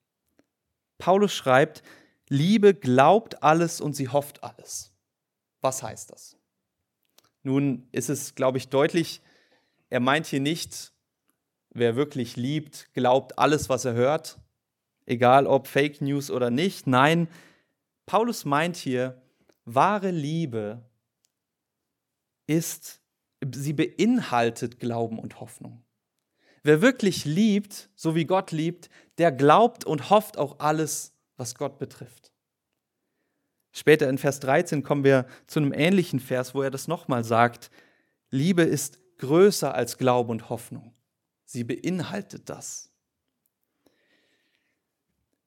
Paulus 0.98 1.34
schreibt, 1.34 1.84
Liebe 2.30 2.74
glaubt 2.74 3.44
alles 3.44 3.82
und 3.82 3.96
sie 3.96 4.10
hofft 4.10 4.44
alles. 4.44 4.92
Was 5.62 5.84
heißt 5.84 6.12
das? 6.12 6.38
Nun 7.44 7.88
ist 7.92 8.10
es, 8.10 8.34
glaube 8.34 8.58
ich, 8.58 8.70
deutlich, 8.70 9.22
er 9.90 10.00
meint 10.00 10.26
hier 10.26 10.40
nicht, 10.40 10.94
wer 11.70 11.96
wirklich 11.96 12.36
liebt, 12.36 12.92
glaubt 12.94 13.38
alles, 13.38 13.70
was 13.70 13.86
er 13.86 13.94
hört, 13.94 14.40
egal 15.06 15.46
ob 15.46 15.68
Fake 15.68 16.02
News 16.02 16.32
oder 16.32 16.50
nicht. 16.50 16.88
Nein, 16.88 17.28
Paulus 18.06 18.46
meint 18.46 18.76
hier, 18.76 19.22
wahre 19.66 20.12
Liebe 20.12 20.84
ist, 22.48 23.02
sie 23.54 23.74
beinhaltet 23.74 24.80
Glauben 24.80 25.20
und 25.20 25.40
Hoffnung. 25.40 25.84
Wer 26.64 26.82
wirklich 26.82 27.26
liebt, 27.26 27.90
so 27.96 28.16
wie 28.16 28.26
Gott 28.26 28.52
liebt, 28.52 28.90
der 29.18 29.32
glaubt 29.32 29.86
und 29.86 30.10
hofft 30.10 30.38
auch 30.38 30.60
alles, 30.60 31.14
was 31.38 31.56
Gott 31.56 31.78
betrifft. 31.78 32.32
Später 33.72 34.10
in 34.10 34.18
Vers 34.18 34.40
13 34.40 34.84
kommen 34.84 35.04
wir 35.04 35.28
zu 35.48 35.60
einem 35.60 35.74
ähnlichen 35.74 36.20
Vers, 36.20 36.56
wo 36.56 36.62
er 36.62 36.72
das 36.72 36.88
nochmal 36.88 37.24
sagt. 37.24 37.70
Liebe 38.32 38.64
ist 38.64 39.00
größer 39.18 39.76
als 39.76 39.98
Glaube 39.98 40.32
und 40.32 40.50
Hoffnung. 40.50 40.94
Sie 41.44 41.64
beinhaltet 41.64 42.50
das. 42.50 42.92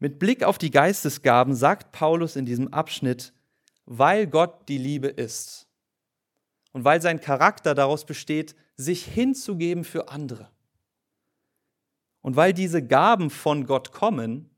Mit 0.01 0.19
Blick 0.19 0.45
auf 0.45 0.59
die 0.59 0.71
Geistesgaben 0.71 1.55
sagt 1.55 1.93
Paulus 1.93 2.37
in 2.37 2.47
diesem 2.47 2.73
Abschnitt, 2.73 3.33
weil 3.85 4.27
Gott 4.27 4.69
die 4.69 4.79
Liebe 4.79 5.09
ist 5.09 5.67
und 6.73 6.85
weil 6.85 7.03
sein 7.03 7.21
Charakter 7.21 7.75
daraus 7.75 8.05
besteht, 8.05 8.55
sich 8.77 9.05
hinzugeben 9.05 9.85
für 9.85 10.09
andere. 10.09 10.51
Und 12.21 12.37
weil 12.37 12.53
diese 12.53 12.85
Gaben 12.85 13.31
von 13.31 13.67
Gott 13.67 13.91
kommen, 13.93 14.51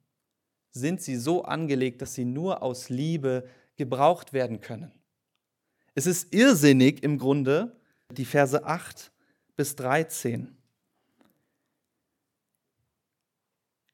sind 0.73 1.01
sie 1.01 1.17
so 1.17 1.45
angelegt, 1.45 2.03
dass 2.03 2.15
sie 2.15 2.25
nur 2.25 2.63
aus 2.63 2.89
Liebe 2.89 3.49
gebraucht 3.77 4.33
werden 4.33 4.61
können. 4.61 4.93
Es 5.95 6.07
ist 6.07 6.35
irrsinnig 6.35 7.03
im 7.03 7.19
Grunde, 7.19 7.77
die 8.11 8.25
Verse 8.25 8.65
8 8.65 9.11
bis 9.57 9.77
13. 9.77 10.57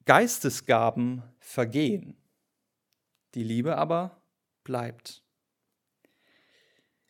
Geistesgaben 0.04 1.22
vergehen, 1.46 2.16
die 3.34 3.44
Liebe 3.44 3.78
aber 3.78 4.20
bleibt. 4.64 5.22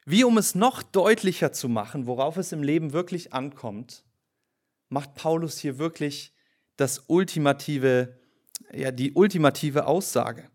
Wie 0.05 0.25
um 0.25 0.37
es 0.37 0.55
noch 0.55 0.83
deutlicher 0.83 1.53
zu 1.53 1.71
machen, 1.71 2.07
worauf 2.07 2.37
es 2.37 2.53
im 2.53 2.63
Leben 2.63 2.93
wirklich 2.93 3.33
ankommt, 3.33 4.05
macht 4.91 5.15
Paulus 5.15 5.59
hier 5.59 5.79
wirklich 5.79 6.35
das 6.77 7.05
ultimative, 7.09 8.21
ja, 8.73 8.93
die 8.93 9.15
ultimative 9.15 9.87
Aussage. 9.87 10.51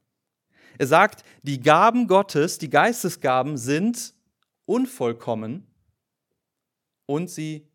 Er 0.77 0.87
sagt, 0.87 1.25
die 1.41 1.59
Gaben 1.59 2.07
Gottes, 2.07 2.59
die 2.59 2.69
Geistesgaben 2.69 3.57
sind 3.57 4.13
unvollkommen 4.65 5.65
und 7.07 7.31
sie 7.31 7.67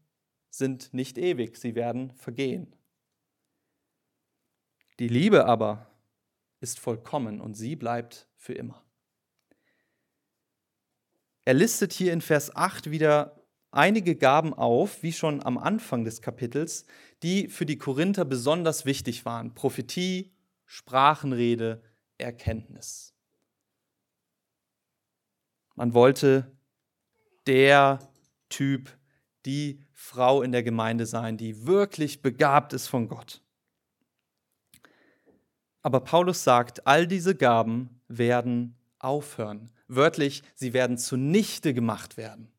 sind 0.51 0.95
nicht 0.95 1.19
ewig, 1.19 1.57
sie 1.57 1.75
werden 1.75 2.12
vergehen. 2.12 2.77
Die 4.99 5.09
Liebe 5.09 5.45
aber 5.45 5.90
ist 6.61 6.81
vollkommen 6.81 7.40
und 7.40 7.55
sie 7.55 7.77
bleibt 7.77 8.29
für 8.37 8.55
immer. 8.55 8.85
Er 11.45 11.55
listet 11.55 11.92
hier 11.92 12.12
in 12.12 12.21
Vers 12.21 12.55
8 12.55 12.90
wieder 12.90 13.40
einige 13.71 14.16
Gaben 14.16 14.55
auf, 14.55 15.03
wie 15.03 15.12
schon 15.12 15.42
am 15.42 15.59
Anfang 15.59 16.05
des 16.05 16.23
Kapitels, 16.23 16.87
die 17.23 17.49
für 17.49 17.66
die 17.66 17.79
Korinther 17.79 18.25
besonders 18.25 18.85
wichtig 18.85 19.25
waren. 19.25 19.55
Prophetie, 19.55 20.33
Sprachenrede, 20.64 21.83
Erkenntnis. 22.19 23.14
Man 25.75 25.95
wollte 25.95 26.57
der 27.47 28.01
Typ, 28.49 28.90
die 29.45 29.85
Frau 29.92 30.42
in 30.42 30.51
der 30.51 30.62
Gemeinde 30.62 31.07
sein, 31.07 31.37
die 31.37 31.66
wirklich 31.66 32.23
begabt 32.23 32.73
ist 32.73 32.88
von 32.88 33.09
Gott. 33.09 33.42
Aber 35.87 36.01
Paulus 36.01 36.42
sagt, 36.42 36.85
all 36.85 37.07
diese 37.07 37.37
Gaben 37.37 38.01
werden 38.09 38.75
aufhören. 38.99 39.70
Wörtlich, 39.87 40.42
sie 40.57 40.72
werden 40.72 40.99
zunichte 40.99 41.75
gemacht 41.75 42.16
werden. 42.16 42.51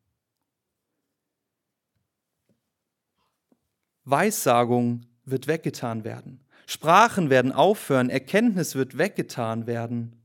Weissagung 4.04 5.04
wird 5.26 5.46
weggetan 5.46 6.04
werden. 6.04 6.42
Sprachen 6.66 7.28
werden 7.28 7.52
aufhören. 7.52 8.08
Erkenntnis 8.08 8.76
wird 8.76 8.96
weggetan 8.96 9.66
werden. 9.66 10.16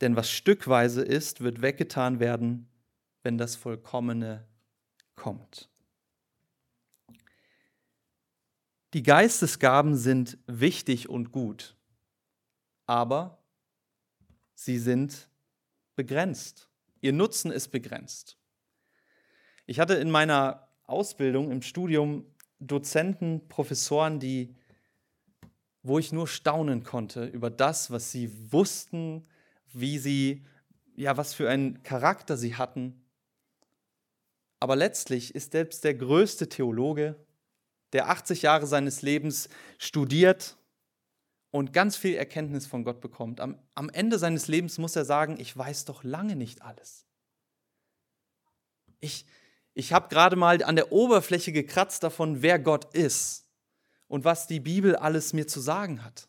Denn 0.00 0.14
was 0.14 0.30
stückweise 0.30 1.02
ist, 1.02 1.40
wird 1.40 1.62
weggetan 1.62 2.20
werden, 2.20 2.68
wenn 3.24 3.38
das 3.38 3.56
Vollkommene 3.56 4.46
kommt. 5.16 5.68
Die 8.94 9.02
Geistesgaben 9.02 9.96
sind 9.96 10.38
wichtig 10.46 11.10
und 11.10 11.30
gut, 11.30 11.76
aber 12.86 13.42
sie 14.54 14.78
sind 14.78 15.28
begrenzt. 15.94 16.70
Ihr 17.02 17.12
Nutzen 17.12 17.52
ist 17.52 17.68
begrenzt. 17.68 18.38
Ich 19.66 19.78
hatte 19.78 19.94
in 19.94 20.10
meiner 20.10 20.68
Ausbildung 20.84 21.50
im 21.50 21.60
Studium 21.60 22.24
Dozenten, 22.60 23.46
Professoren, 23.48 24.20
die, 24.20 24.56
wo 25.82 25.98
ich 25.98 26.10
nur 26.10 26.26
staunen 26.26 26.82
konnte 26.82 27.26
über 27.26 27.50
das, 27.50 27.90
was 27.90 28.10
sie 28.10 28.52
wussten, 28.52 29.28
wie 29.72 29.98
sie, 29.98 30.46
ja, 30.96 31.18
was 31.18 31.34
für 31.34 31.50
einen 31.50 31.82
Charakter 31.82 32.38
sie 32.38 32.56
hatten. 32.56 33.04
Aber 34.60 34.76
letztlich 34.76 35.34
ist 35.34 35.52
selbst 35.52 35.84
der 35.84 35.94
größte 35.94 36.48
Theologe, 36.48 37.16
der 37.92 38.08
80 38.08 38.42
Jahre 38.42 38.66
seines 38.66 39.02
Lebens 39.02 39.48
studiert 39.78 40.56
und 41.50 41.72
ganz 41.72 41.96
viel 41.96 42.14
Erkenntnis 42.14 42.66
von 42.66 42.84
Gott 42.84 43.00
bekommt. 43.00 43.40
Am, 43.40 43.58
am 43.74 43.88
Ende 43.88 44.18
seines 44.18 44.48
Lebens 44.48 44.78
muss 44.78 44.96
er 44.96 45.04
sagen, 45.04 45.38
ich 45.38 45.56
weiß 45.56 45.86
doch 45.86 46.04
lange 46.04 46.36
nicht 46.36 46.62
alles. 46.62 47.06
Ich, 49.00 49.24
ich 49.74 49.92
habe 49.92 50.08
gerade 50.08 50.36
mal 50.36 50.62
an 50.62 50.76
der 50.76 50.92
Oberfläche 50.92 51.52
gekratzt 51.52 52.02
davon, 52.02 52.42
wer 52.42 52.58
Gott 52.58 52.94
ist 52.94 53.48
und 54.08 54.24
was 54.24 54.46
die 54.46 54.60
Bibel 54.60 54.96
alles 54.96 55.32
mir 55.32 55.46
zu 55.46 55.60
sagen 55.60 56.04
hat. 56.04 56.28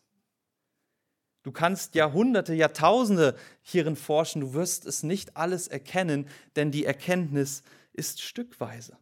Du 1.42 1.52
kannst 1.52 1.94
Jahrhunderte, 1.94 2.54
Jahrtausende 2.54 3.36
hierin 3.62 3.96
forschen, 3.96 4.42
du 4.42 4.52
wirst 4.52 4.84
es 4.84 5.02
nicht 5.02 5.36
alles 5.36 5.68
erkennen, 5.68 6.28
denn 6.54 6.70
die 6.70 6.84
Erkenntnis 6.84 7.62
ist 7.92 8.20
stückweise. 8.20 8.98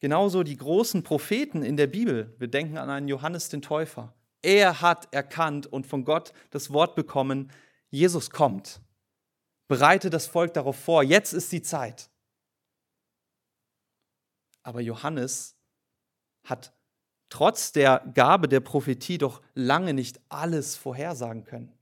Genauso 0.00 0.42
die 0.42 0.56
großen 0.56 1.02
Propheten 1.02 1.62
in 1.62 1.76
der 1.76 1.86
Bibel. 1.86 2.34
Wir 2.38 2.48
denken 2.48 2.76
an 2.76 2.90
einen 2.90 3.08
Johannes 3.08 3.48
den 3.48 3.62
Täufer. 3.62 4.14
Er 4.42 4.80
hat 4.80 5.12
erkannt 5.12 5.66
und 5.66 5.86
von 5.86 6.04
Gott 6.04 6.32
das 6.50 6.72
Wort 6.72 6.94
bekommen, 6.94 7.50
Jesus 7.90 8.30
kommt. 8.30 8.80
Bereite 9.68 10.10
das 10.10 10.26
Volk 10.26 10.54
darauf 10.54 10.76
vor, 10.76 11.02
jetzt 11.02 11.32
ist 11.32 11.50
die 11.50 11.62
Zeit. 11.62 12.10
Aber 14.62 14.80
Johannes 14.80 15.56
hat 16.44 16.72
trotz 17.28 17.72
der 17.72 18.04
Gabe 18.14 18.48
der 18.48 18.60
Prophetie 18.60 19.18
doch 19.18 19.42
lange 19.54 19.94
nicht 19.94 20.20
alles 20.28 20.76
vorhersagen 20.76 21.44
können. 21.44 21.72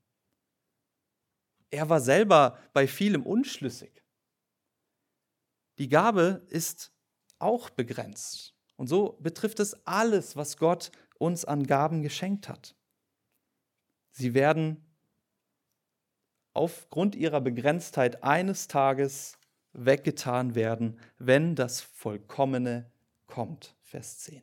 Er 1.71 1.89
war 1.91 2.01
selber 2.01 2.59
bei 2.73 2.87
vielem 2.87 3.25
unschlüssig. 3.25 4.03
Die 5.79 5.89
Gabe 5.89 6.47
ist 6.49 6.94
auch 7.45 7.71
begrenzt. 7.71 8.55
Und 8.77 8.89
so 8.89 9.19
betrifft 9.21 9.61
es 9.61 9.87
alles, 9.87 10.35
was 10.35 10.57
Gott 10.57 10.91
uns 11.19 11.45
an 11.45 11.67
Gaben 11.67 12.03
geschenkt 12.03 12.49
hat. 12.49 12.75
Sie 14.11 14.35
werden 14.35 14.85
aufgrund 16.53 17.15
ihrer 17.15 17.41
Begrenztheit 17.41 18.23
eines 18.23 18.69
Tages 18.69 19.37
weggetan 19.73 20.55
werden, 20.55 20.99
wenn 21.19 21.55
das 21.55 21.81
Vollkommene 21.81 22.91
kommt. 23.27 23.75
Vers 23.83 24.19
10. 24.21 24.43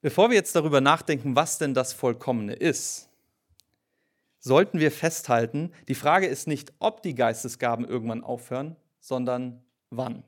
Bevor 0.00 0.30
wir 0.30 0.36
jetzt 0.36 0.54
darüber 0.54 0.80
nachdenken, 0.80 1.34
was 1.34 1.58
denn 1.58 1.74
das 1.74 1.92
Vollkommene 1.92 2.54
ist, 2.54 3.08
sollten 4.38 4.78
wir 4.78 4.92
festhalten, 4.92 5.72
die 5.88 5.96
Frage 5.96 6.26
ist 6.26 6.46
nicht, 6.46 6.72
ob 6.78 7.02
die 7.02 7.16
Geistesgaben 7.16 7.84
irgendwann 7.84 8.22
aufhören, 8.22 8.76
sondern 9.00 9.64
wann. 9.90 10.22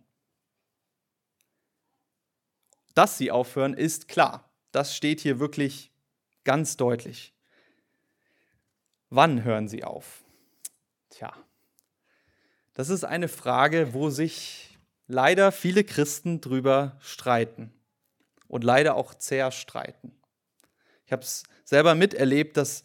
Dass 2.95 3.19
sie 3.19 3.31
aufhören, 3.31 3.75
ist 3.75 4.09
klar. 4.09 4.51
Das 4.73 4.97
steht 4.97 5.21
hier 5.21 5.39
wirklich 5.41 5.91
ganz 6.45 6.77
deutlich. 6.77 7.33
Wann 9.09 9.45
hören 9.45 9.69
sie 9.69 9.85
auf? 9.85 10.23
Tja, 11.11 11.33
das 12.75 12.89
ist 12.89 13.05
eine 13.05 13.29
Frage, 13.29 13.93
wo 13.93 14.11
sich 14.11 14.79
leider 15.07 15.51
viele 15.51 15.83
Christen 15.83 16.41
drüber 16.41 16.97
streiten 17.01 17.73
und 18.47 18.63
leider 18.63 18.95
auch 18.95 19.13
zerstreiten. 19.15 20.13
Ich 21.05 21.13
habe 21.13 21.23
es 21.23 21.43
selber 21.65 21.97
miterlebt, 21.97 22.57
dass 22.57 22.85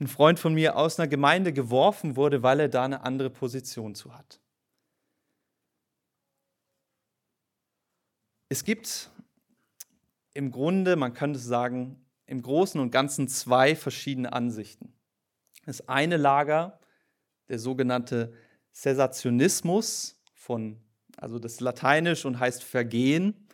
ein 0.00 0.08
Freund 0.08 0.38
von 0.38 0.54
mir 0.54 0.76
aus 0.76 0.98
einer 0.98 1.08
Gemeinde 1.08 1.52
geworfen 1.52 2.16
wurde, 2.16 2.42
weil 2.42 2.60
er 2.60 2.68
da 2.68 2.84
eine 2.84 3.02
andere 3.02 3.30
Position 3.30 3.94
zu 3.94 4.14
hat. 4.14 4.40
Es 8.48 8.64
gibt 8.64 9.10
im 10.36 10.50
Grunde, 10.50 10.96
man 10.96 11.14
könnte 11.14 11.38
sagen, 11.38 12.04
im 12.26 12.42
Großen 12.42 12.78
und 12.80 12.90
Ganzen 12.90 13.26
zwei 13.26 13.74
verschiedene 13.74 14.32
Ansichten. 14.32 14.92
Das 15.64 15.88
eine 15.88 16.18
Lager, 16.18 16.78
der 17.48 17.58
sogenannte 17.58 18.34
Cessationismus 18.72 20.20
von, 20.34 20.78
also 21.16 21.38
das 21.38 21.60
Lateinisch 21.60 22.26
und 22.26 22.38
heißt 22.38 22.62
Vergehen, 22.62 23.48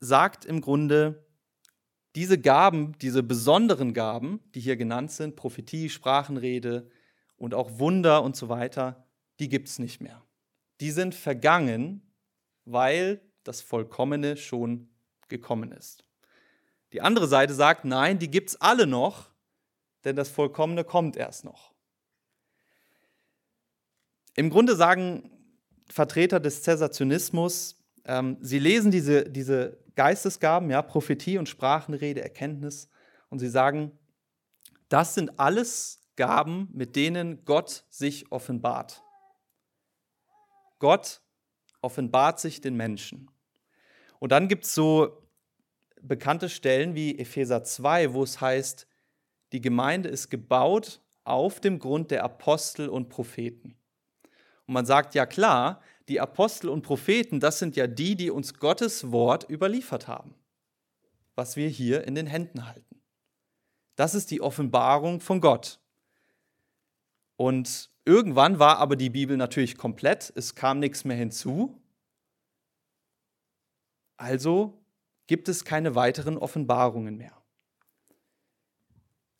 sagt 0.00 0.46
im 0.46 0.62
Grunde, 0.62 1.26
diese 2.14 2.38
Gaben, 2.38 2.96
diese 2.98 3.22
besonderen 3.22 3.92
Gaben, 3.92 4.40
die 4.54 4.60
hier 4.60 4.76
genannt 4.76 5.12
sind, 5.12 5.36
Prophetie, 5.36 5.90
Sprachenrede 5.90 6.88
und 7.36 7.52
auch 7.52 7.78
Wunder 7.78 8.22
und 8.22 8.34
so 8.34 8.48
weiter, 8.48 9.06
die 9.40 9.50
gibt 9.50 9.68
es 9.68 9.78
nicht 9.78 10.00
mehr. 10.00 10.24
Die 10.80 10.90
sind 10.90 11.14
vergangen, 11.14 12.00
weil 12.64 13.20
das 13.46 13.60
Vollkommene 13.60 14.36
schon 14.36 14.88
gekommen 15.28 15.72
ist. 15.72 16.04
Die 16.92 17.00
andere 17.00 17.26
Seite 17.26 17.54
sagt, 17.54 17.84
nein, 17.84 18.18
die 18.18 18.30
gibt 18.30 18.50
es 18.50 18.60
alle 18.60 18.86
noch, 18.86 19.30
denn 20.04 20.16
das 20.16 20.28
Vollkommene 20.28 20.84
kommt 20.84 21.16
erst 21.16 21.44
noch. 21.44 21.74
Im 24.34 24.50
Grunde 24.50 24.76
sagen 24.76 25.30
Vertreter 25.88 26.40
des 26.40 26.62
Cessationismus, 26.62 27.82
ähm, 28.04 28.38
sie 28.40 28.58
lesen 28.58 28.90
diese, 28.90 29.28
diese 29.28 29.78
Geistesgaben, 29.94 30.70
ja, 30.70 30.82
Prophetie 30.82 31.38
und 31.38 31.48
Sprachenrede, 31.48 32.22
Erkenntnis, 32.22 32.88
und 33.28 33.38
sie 33.38 33.48
sagen, 33.48 33.98
das 34.88 35.14
sind 35.14 35.40
alles 35.40 36.00
Gaben, 36.16 36.68
mit 36.72 36.96
denen 36.96 37.44
Gott 37.44 37.84
sich 37.90 38.30
offenbart. 38.30 39.02
Gott 40.78 41.20
offenbart 41.80 42.40
sich 42.40 42.60
den 42.60 42.76
Menschen. 42.76 43.30
Und 44.18 44.32
dann 44.32 44.48
gibt 44.48 44.64
es 44.64 44.74
so 44.74 45.22
bekannte 46.00 46.48
Stellen 46.48 46.94
wie 46.94 47.18
Epheser 47.18 47.64
2, 47.64 48.14
wo 48.14 48.22
es 48.22 48.40
heißt, 48.40 48.86
die 49.52 49.60
Gemeinde 49.60 50.08
ist 50.08 50.30
gebaut 50.30 51.00
auf 51.24 51.60
dem 51.60 51.78
Grund 51.78 52.10
der 52.10 52.24
Apostel 52.24 52.88
und 52.88 53.08
Propheten. 53.08 53.76
Und 54.66 54.74
man 54.74 54.86
sagt, 54.86 55.14
ja 55.14 55.26
klar, 55.26 55.80
die 56.08 56.20
Apostel 56.20 56.68
und 56.68 56.82
Propheten, 56.82 57.40
das 57.40 57.58
sind 57.58 57.76
ja 57.76 57.86
die, 57.86 58.16
die 58.16 58.30
uns 58.30 58.54
Gottes 58.54 59.10
Wort 59.10 59.48
überliefert 59.48 60.08
haben, 60.08 60.34
was 61.34 61.56
wir 61.56 61.68
hier 61.68 62.04
in 62.04 62.14
den 62.14 62.26
Händen 62.26 62.66
halten. 62.66 63.02
Das 63.96 64.14
ist 64.14 64.30
die 64.30 64.40
Offenbarung 64.40 65.20
von 65.20 65.40
Gott. 65.40 65.80
Und 67.36 67.90
irgendwann 68.04 68.58
war 68.58 68.78
aber 68.78 68.96
die 68.96 69.10
Bibel 69.10 69.36
natürlich 69.36 69.76
komplett, 69.76 70.32
es 70.36 70.54
kam 70.54 70.78
nichts 70.78 71.04
mehr 71.04 71.16
hinzu. 71.16 71.80
Also 74.16 74.82
gibt 75.26 75.48
es 75.48 75.64
keine 75.64 75.94
weiteren 75.94 76.38
Offenbarungen 76.38 77.16
mehr. 77.16 77.32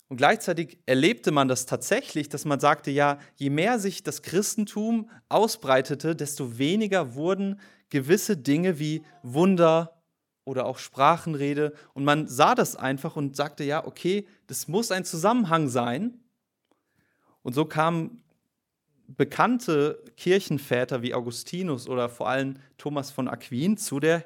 Und 0.09 0.17
gleichzeitig 0.17 0.77
erlebte 0.85 1.31
man 1.31 1.47
das 1.47 1.65
tatsächlich, 1.65 2.29
dass 2.29 2.45
man 2.45 2.59
sagte, 2.59 2.91
ja, 2.91 3.19
je 3.35 3.49
mehr 3.49 3.77
sich 3.77 4.03
das 4.03 4.21
Christentum 4.21 5.09
ausbreitete, 5.27 6.15
desto 6.15 6.57
weniger 6.57 7.15
wurden 7.15 7.59
gewisse 7.89 8.37
Dinge 8.37 8.79
wie 8.79 9.03
Wunder 9.21 10.01
oder 10.45 10.65
auch 10.65 10.77
Sprachenrede. 10.77 11.73
Und 11.93 12.05
man 12.05 12.27
sah 12.27 12.55
das 12.55 12.77
einfach 12.77 13.17
und 13.17 13.35
sagte, 13.35 13.65
ja, 13.65 13.85
okay, 13.85 14.25
das 14.47 14.69
muss 14.69 14.91
ein 14.91 15.03
Zusammenhang 15.03 15.67
sein. 15.67 16.21
Und 17.43 17.53
so 17.53 17.65
kamen 17.65 18.23
bekannte 19.07 20.03
Kirchenväter 20.15 21.01
wie 21.01 21.13
Augustinus 21.13 21.87
oder 21.87 22.07
vor 22.07 22.29
allem 22.29 22.55
Thomas 22.77 23.11
von 23.11 23.27
Aquin 23.27 23.77
zu 23.77 23.99
der 23.99 24.25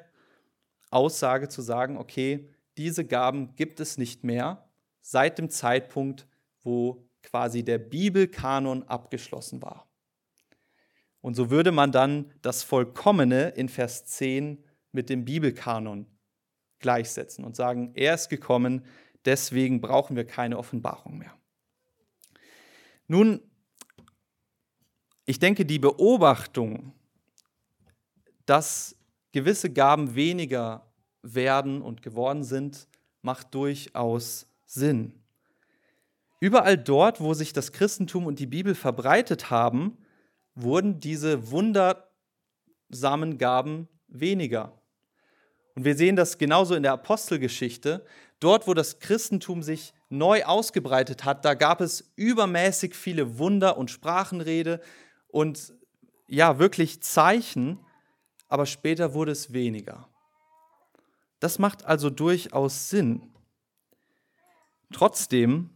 Aussage 0.92 1.48
zu 1.48 1.62
sagen, 1.62 1.96
okay, 1.96 2.48
diese 2.76 3.04
Gaben 3.04 3.54
gibt 3.56 3.80
es 3.80 3.98
nicht 3.98 4.24
mehr 4.24 4.68
seit 5.00 5.38
dem 5.38 5.50
Zeitpunkt, 5.50 6.26
wo 6.62 7.08
quasi 7.22 7.64
der 7.64 7.78
Bibelkanon 7.78 8.82
abgeschlossen 8.84 9.62
war. 9.62 9.88
Und 11.20 11.34
so 11.34 11.50
würde 11.50 11.70
man 11.70 11.92
dann 11.92 12.32
das 12.42 12.62
Vollkommene 12.62 13.50
in 13.50 13.68
Vers 13.68 14.06
10 14.06 14.64
mit 14.90 15.08
dem 15.08 15.24
Bibelkanon 15.24 16.06
gleichsetzen 16.80 17.44
und 17.44 17.56
sagen, 17.56 17.92
er 17.94 18.14
ist 18.14 18.28
gekommen, 18.28 18.84
deswegen 19.24 19.80
brauchen 19.80 20.16
wir 20.16 20.26
keine 20.26 20.58
Offenbarung 20.58 21.18
mehr. 21.18 21.32
Nun, 23.06 23.40
ich 25.24 25.38
denke, 25.38 25.64
die 25.64 25.78
Beobachtung, 25.78 26.92
dass 28.46 28.96
gewisse 29.32 29.70
Gaben 29.70 30.14
weniger 30.14 30.86
werden 31.22 31.82
und 31.82 32.02
geworden 32.02 32.44
sind, 32.44 32.86
macht 33.22 33.54
durchaus 33.54 34.46
Sinn. 34.66 35.14
Überall 36.40 36.76
dort, 36.76 37.20
wo 37.20 37.34
sich 37.34 37.52
das 37.52 37.72
Christentum 37.72 38.26
und 38.26 38.38
die 38.38 38.46
Bibel 38.46 38.74
verbreitet 38.74 39.50
haben, 39.50 39.96
wurden 40.54 40.98
diese 40.98 41.50
wundersamen 41.50 43.38
Gaben 43.38 43.88
weniger. 44.08 44.72
Und 45.74 45.84
wir 45.84 45.96
sehen 45.96 46.16
das 46.16 46.38
genauso 46.38 46.74
in 46.74 46.82
der 46.82 46.92
Apostelgeschichte. 46.92 48.04
Dort, 48.40 48.66
wo 48.66 48.74
das 48.74 48.98
Christentum 48.98 49.62
sich 49.62 49.94
neu 50.08 50.44
ausgebreitet 50.44 51.24
hat, 51.24 51.44
da 51.44 51.54
gab 51.54 51.80
es 51.80 52.12
übermäßig 52.16 52.94
viele 52.94 53.38
Wunder 53.38 53.78
und 53.78 53.90
Sprachenrede 53.90 54.80
und 55.28 55.72
ja, 56.26 56.58
wirklich 56.58 57.02
Zeichen, 57.02 57.78
aber 58.52 58.66
später 58.66 59.14
wurde 59.14 59.32
es 59.32 59.54
weniger. 59.54 60.06
Das 61.40 61.58
macht 61.58 61.86
also 61.86 62.10
durchaus 62.10 62.90
Sinn. 62.90 63.32
Trotzdem 64.92 65.70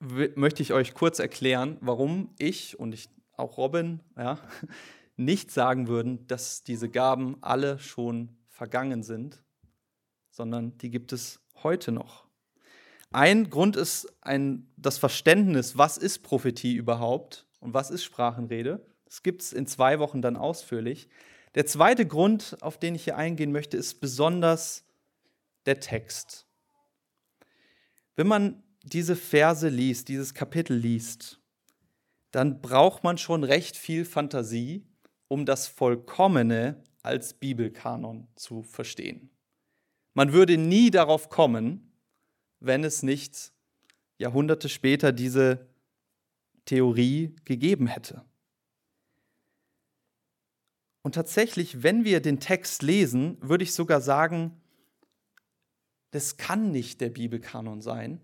möchte 0.00 0.60
ich 0.64 0.72
euch 0.72 0.94
kurz 0.94 1.20
erklären, 1.20 1.76
warum 1.80 2.34
ich 2.40 2.76
und 2.76 2.92
ich, 2.92 3.08
auch 3.36 3.56
Robin 3.56 4.00
ja, 4.16 4.40
nicht 5.16 5.52
sagen 5.52 5.86
würden, 5.86 6.26
dass 6.26 6.64
diese 6.64 6.88
Gaben 6.88 7.36
alle 7.40 7.78
schon 7.78 8.36
vergangen 8.48 9.04
sind, 9.04 9.44
sondern 10.32 10.76
die 10.78 10.90
gibt 10.90 11.12
es 11.12 11.40
heute 11.62 11.92
noch. 11.92 12.26
Ein 13.12 13.48
Grund 13.48 13.76
ist 13.76 14.12
ein, 14.22 14.72
das 14.76 14.98
Verständnis, 14.98 15.78
was 15.78 15.98
ist 15.98 16.24
Prophetie 16.24 16.74
überhaupt 16.74 17.46
und 17.60 17.74
was 17.74 17.92
ist 17.92 18.02
Sprachenrede. 18.02 18.87
Das 19.08 19.22
gibt 19.22 19.40
es 19.40 19.54
in 19.54 19.66
zwei 19.66 19.98
Wochen 19.98 20.20
dann 20.20 20.36
ausführlich. 20.36 21.08
Der 21.54 21.64
zweite 21.64 22.06
Grund, 22.06 22.58
auf 22.60 22.78
den 22.78 22.94
ich 22.94 23.04
hier 23.04 23.16
eingehen 23.16 23.52
möchte, 23.52 23.78
ist 23.78 24.00
besonders 24.00 24.84
der 25.64 25.80
Text. 25.80 26.46
Wenn 28.16 28.26
man 28.26 28.62
diese 28.82 29.16
Verse 29.16 29.68
liest, 29.68 30.08
dieses 30.08 30.34
Kapitel 30.34 30.76
liest, 30.76 31.40
dann 32.30 32.60
braucht 32.60 33.02
man 33.02 33.16
schon 33.16 33.44
recht 33.44 33.76
viel 33.76 34.04
Fantasie, 34.04 34.86
um 35.26 35.46
das 35.46 35.68
Vollkommene 35.68 36.82
als 37.02 37.32
Bibelkanon 37.32 38.28
zu 38.36 38.62
verstehen. 38.62 39.30
Man 40.12 40.32
würde 40.32 40.58
nie 40.58 40.90
darauf 40.90 41.30
kommen, 41.30 41.92
wenn 42.60 42.84
es 42.84 43.02
nicht 43.02 43.52
Jahrhunderte 44.18 44.68
später 44.68 45.12
diese 45.12 45.66
Theorie 46.66 47.34
gegeben 47.44 47.86
hätte. 47.86 48.24
Und 51.02 51.14
tatsächlich, 51.14 51.82
wenn 51.82 52.04
wir 52.04 52.20
den 52.20 52.40
Text 52.40 52.82
lesen, 52.82 53.38
würde 53.40 53.64
ich 53.64 53.72
sogar 53.72 54.00
sagen, 54.00 54.60
das 56.10 56.36
kann 56.36 56.70
nicht 56.70 57.00
der 57.00 57.10
Bibelkanon 57.10 57.80
sein. 57.80 58.20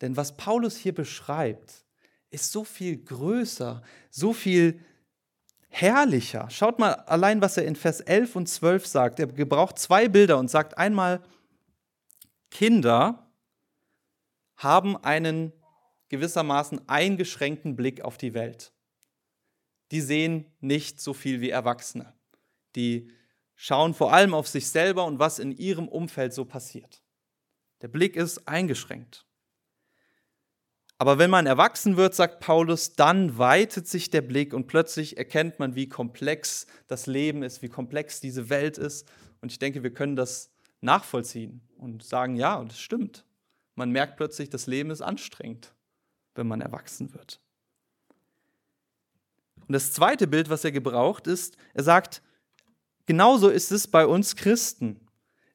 Denn 0.00 0.16
was 0.16 0.36
Paulus 0.36 0.76
hier 0.76 0.94
beschreibt, 0.94 1.84
ist 2.30 2.52
so 2.52 2.64
viel 2.64 2.96
größer, 3.02 3.82
so 4.10 4.32
viel 4.32 4.80
herrlicher. 5.68 6.48
Schaut 6.50 6.78
mal 6.78 6.92
allein, 6.92 7.40
was 7.40 7.56
er 7.56 7.64
in 7.64 7.76
Vers 7.76 8.00
11 8.00 8.36
und 8.36 8.48
12 8.48 8.86
sagt. 8.86 9.20
Er 9.20 9.26
gebraucht 9.26 9.78
zwei 9.78 10.08
Bilder 10.08 10.38
und 10.38 10.50
sagt 10.50 10.78
einmal, 10.78 11.22
Kinder 12.50 13.30
haben 14.56 14.96
einen 14.96 15.52
gewissermaßen 16.08 16.88
eingeschränkten 16.88 17.76
Blick 17.76 18.02
auf 18.02 18.16
die 18.16 18.34
Welt. 18.34 18.72
Die 19.90 20.00
sehen 20.00 20.46
nicht 20.60 21.00
so 21.00 21.14
viel 21.14 21.40
wie 21.40 21.50
Erwachsene. 21.50 22.12
Die 22.74 23.10
schauen 23.54 23.94
vor 23.94 24.12
allem 24.12 24.34
auf 24.34 24.48
sich 24.48 24.68
selber 24.68 25.04
und 25.06 25.18
was 25.18 25.38
in 25.38 25.52
ihrem 25.52 25.88
Umfeld 25.88 26.34
so 26.34 26.44
passiert. 26.44 27.02
Der 27.82 27.88
Blick 27.88 28.16
ist 28.16 28.46
eingeschränkt. 28.48 29.26
Aber 30.98 31.18
wenn 31.18 31.30
man 31.30 31.46
erwachsen 31.46 31.96
wird, 31.96 32.14
sagt 32.14 32.40
Paulus, 32.40 32.94
dann 32.94 33.36
weitet 33.36 33.86
sich 33.86 34.08
der 34.08 34.22
Blick 34.22 34.54
und 34.54 34.66
plötzlich 34.66 35.18
erkennt 35.18 35.58
man, 35.58 35.74
wie 35.74 35.88
komplex 35.88 36.66
das 36.86 37.06
Leben 37.06 37.42
ist, 37.42 37.60
wie 37.60 37.68
komplex 37.68 38.20
diese 38.20 38.48
Welt 38.48 38.78
ist. 38.78 39.06
Und 39.42 39.52
ich 39.52 39.58
denke, 39.58 39.82
wir 39.82 39.92
können 39.92 40.16
das 40.16 40.50
nachvollziehen 40.80 41.60
und 41.76 42.02
sagen, 42.02 42.36
ja, 42.36 42.62
es 42.62 42.80
stimmt. 42.80 43.26
Man 43.74 43.90
merkt 43.90 44.16
plötzlich, 44.16 44.48
das 44.48 44.66
Leben 44.66 44.90
ist 44.90 45.02
anstrengend, 45.02 45.74
wenn 46.34 46.46
man 46.46 46.62
erwachsen 46.62 47.12
wird. 47.12 47.40
Und 49.68 49.72
das 49.72 49.92
zweite 49.92 50.26
Bild, 50.26 50.48
was 50.48 50.64
er 50.64 50.72
gebraucht, 50.72 51.26
ist, 51.26 51.56
er 51.74 51.82
sagt, 51.82 52.22
genauso 53.06 53.48
ist 53.48 53.72
es 53.72 53.88
bei 53.88 54.06
uns 54.06 54.36
Christen. 54.36 55.00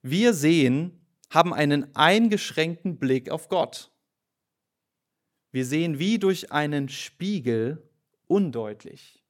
Wir 0.01 0.34
sehen, 0.34 1.05
haben 1.30 1.53
einen 1.53 1.95
eingeschränkten 1.95 2.97
Blick 2.97 3.30
auf 3.30 3.47
Gott. 3.47 3.91
Wir 5.51 5.66
sehen 5.66 5.99
wie 5.99 6.20
durch 6.20 6.51
einen 6.51 6.89
Spiegel 6.89 7.89
undeutlich. 8.28 9.22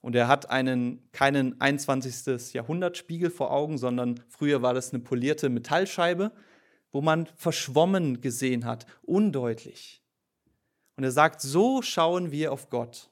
Und 0.00 0.14
er 0.14 0.28
hat 0.28 0.50
einen, 0.50 1.10
keinen 1.12 1.58
21. 1.60 2.52
Jahrhundert 2.52 2.98
Spiegel 2.98 3.30
vor 3.30 3.50
Augen, 3.50 3.78
sondern 3.78 4.20
früher 4.28 4.60
war 4.60 4.74
das 4.74 4.92
eine 4.92 5.02
polierte 5.02 5.48
Metallscheibe, 5.48 6.30
wo 6.92 7.00
man 7.00 7.26
verschwommen 7.36 8.20
gesehen 8.20 8.66
hat, 8.66 8.86
undeutlich. 9.02 10.02
Und 10.96 11.04
er 11.04 11.10
sagt, 11.10 11.40
so 11.40 11.80
schauen 11.82 12.30
wir 12.30 12.52
auf 12.52 12.70
Gott. 12.70 13.10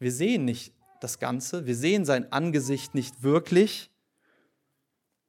Wir 0.00 0.10
sehen 0.10 0.46
nicht 0.46 0.74
das 1.00 1.18
Ganze, 1.18 1.66
wir 1.66 1.76
sehen 1.76 2.04
sein 2.04 2.32
Angesicht 2.32 2.94
nicht 2.94 3.22
wirklich. 3.22 3.90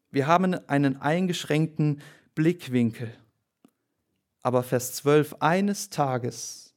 Wir 0.10 0.28
haben 0.28 0.54
einen 0.54 0.98
eingeschränkten 0.98 2.02
Blickwinkel. 2.36 3.14
Aber 4.42 4.64
Vers 4.64 4.94
12, 4.94 5.36
eines 5.40 5.90
Tages 5.90 6.74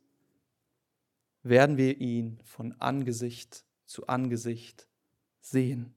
werden 1.43 1.77
wir 1.77 2.01
ihn 2.01 2.41
von 2.45 2.73
Angesicht 2.81 3.65
zu 3.87 4.09
Angesicht 4.09 4.89
sehen. 5.41 5.95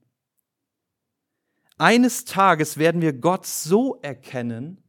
Eines 1.78 2.24
Tages 2.24 2.76
werden 2.78 3.00
wir 3.00 3.12
Gott 3.12 3.44
so 3.44 4.00
erkennen, 4.02 4.82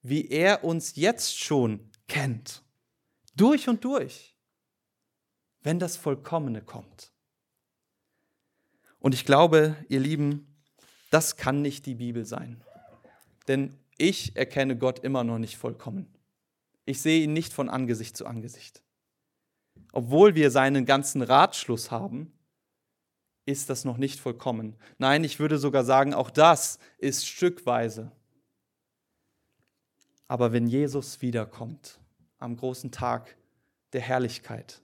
wie 0.00 0.28
er 0.28 0.64
uns 0.64 0.96
jetzt 0.96 1.38
schon 1.38 1.90
kennt. 2.06 2.62
Durch 3.34 3.68
und 3.68 3.84
durch. 3.84 4.37
Wenn 5.62 5.78
das 5.78 5.96
Vollkommene 5.96 6.62
kommt. 6.62 7.12
Und 9.00 9.14
ich 9.14 9.24
glaube, 9.24 9.76
ihr 9.88 10.00
Lieben, 10.00 10.56
das 11.10 11.36
kann 11.36 11.62
nicht 11.62 11.86
die 11.86 11.94
Bibel 11.94 12.24
sein. 12.24 12.62
Denn 13.46 13.78
ich 13.96 14.36
erkenne 14.36 14.76
Gott 14.76 15.00
immer 15.00 15.24
noch 15.24 15.38
nicht 15.38 15.56
vollkommen. 15.56 16.06
Ich 16.84 17.00
sehe 17.00 17.22
ihn 17.22 17.32
nicht 17.32 17.52
von 17.52 17.68
Angesicht 17.68 18.16
zu 18.16 18.26
Angesicht. 18.26 18.82
Obwohl 19.92 20.34
wir 20.34 20.50
seinen 20.50 20.84
ganzen 20.84 21.22
Ratschluss 21.22 21.90
haben, 21.90 22.32
ist 23.46 23.70
das 23.70 23.84
noch 23.84 23.96
nicht 23.96 24.20
vollkommen. 24.20 24.76
Nein, 24.98 25.24
ich 25.24 25.40
würde 25.40 25.58
sogar 25.58 25.84
sagen, 25.84 26.12
auch 26.12 26.30
das 26.30 26.78
ist 26.98 27.26
stückweise. 27.26 28.12
Aber 30.26 30.52
wenn 30.52 30.66
Jesus 30.66 31.22
wiederkommt, 31.22 31.98
am 32.38 32.56
großen 32.56 32.92
Tag 32.92 33.36
der 33.94 34.02
Herrlichkeit, 34.02 34.82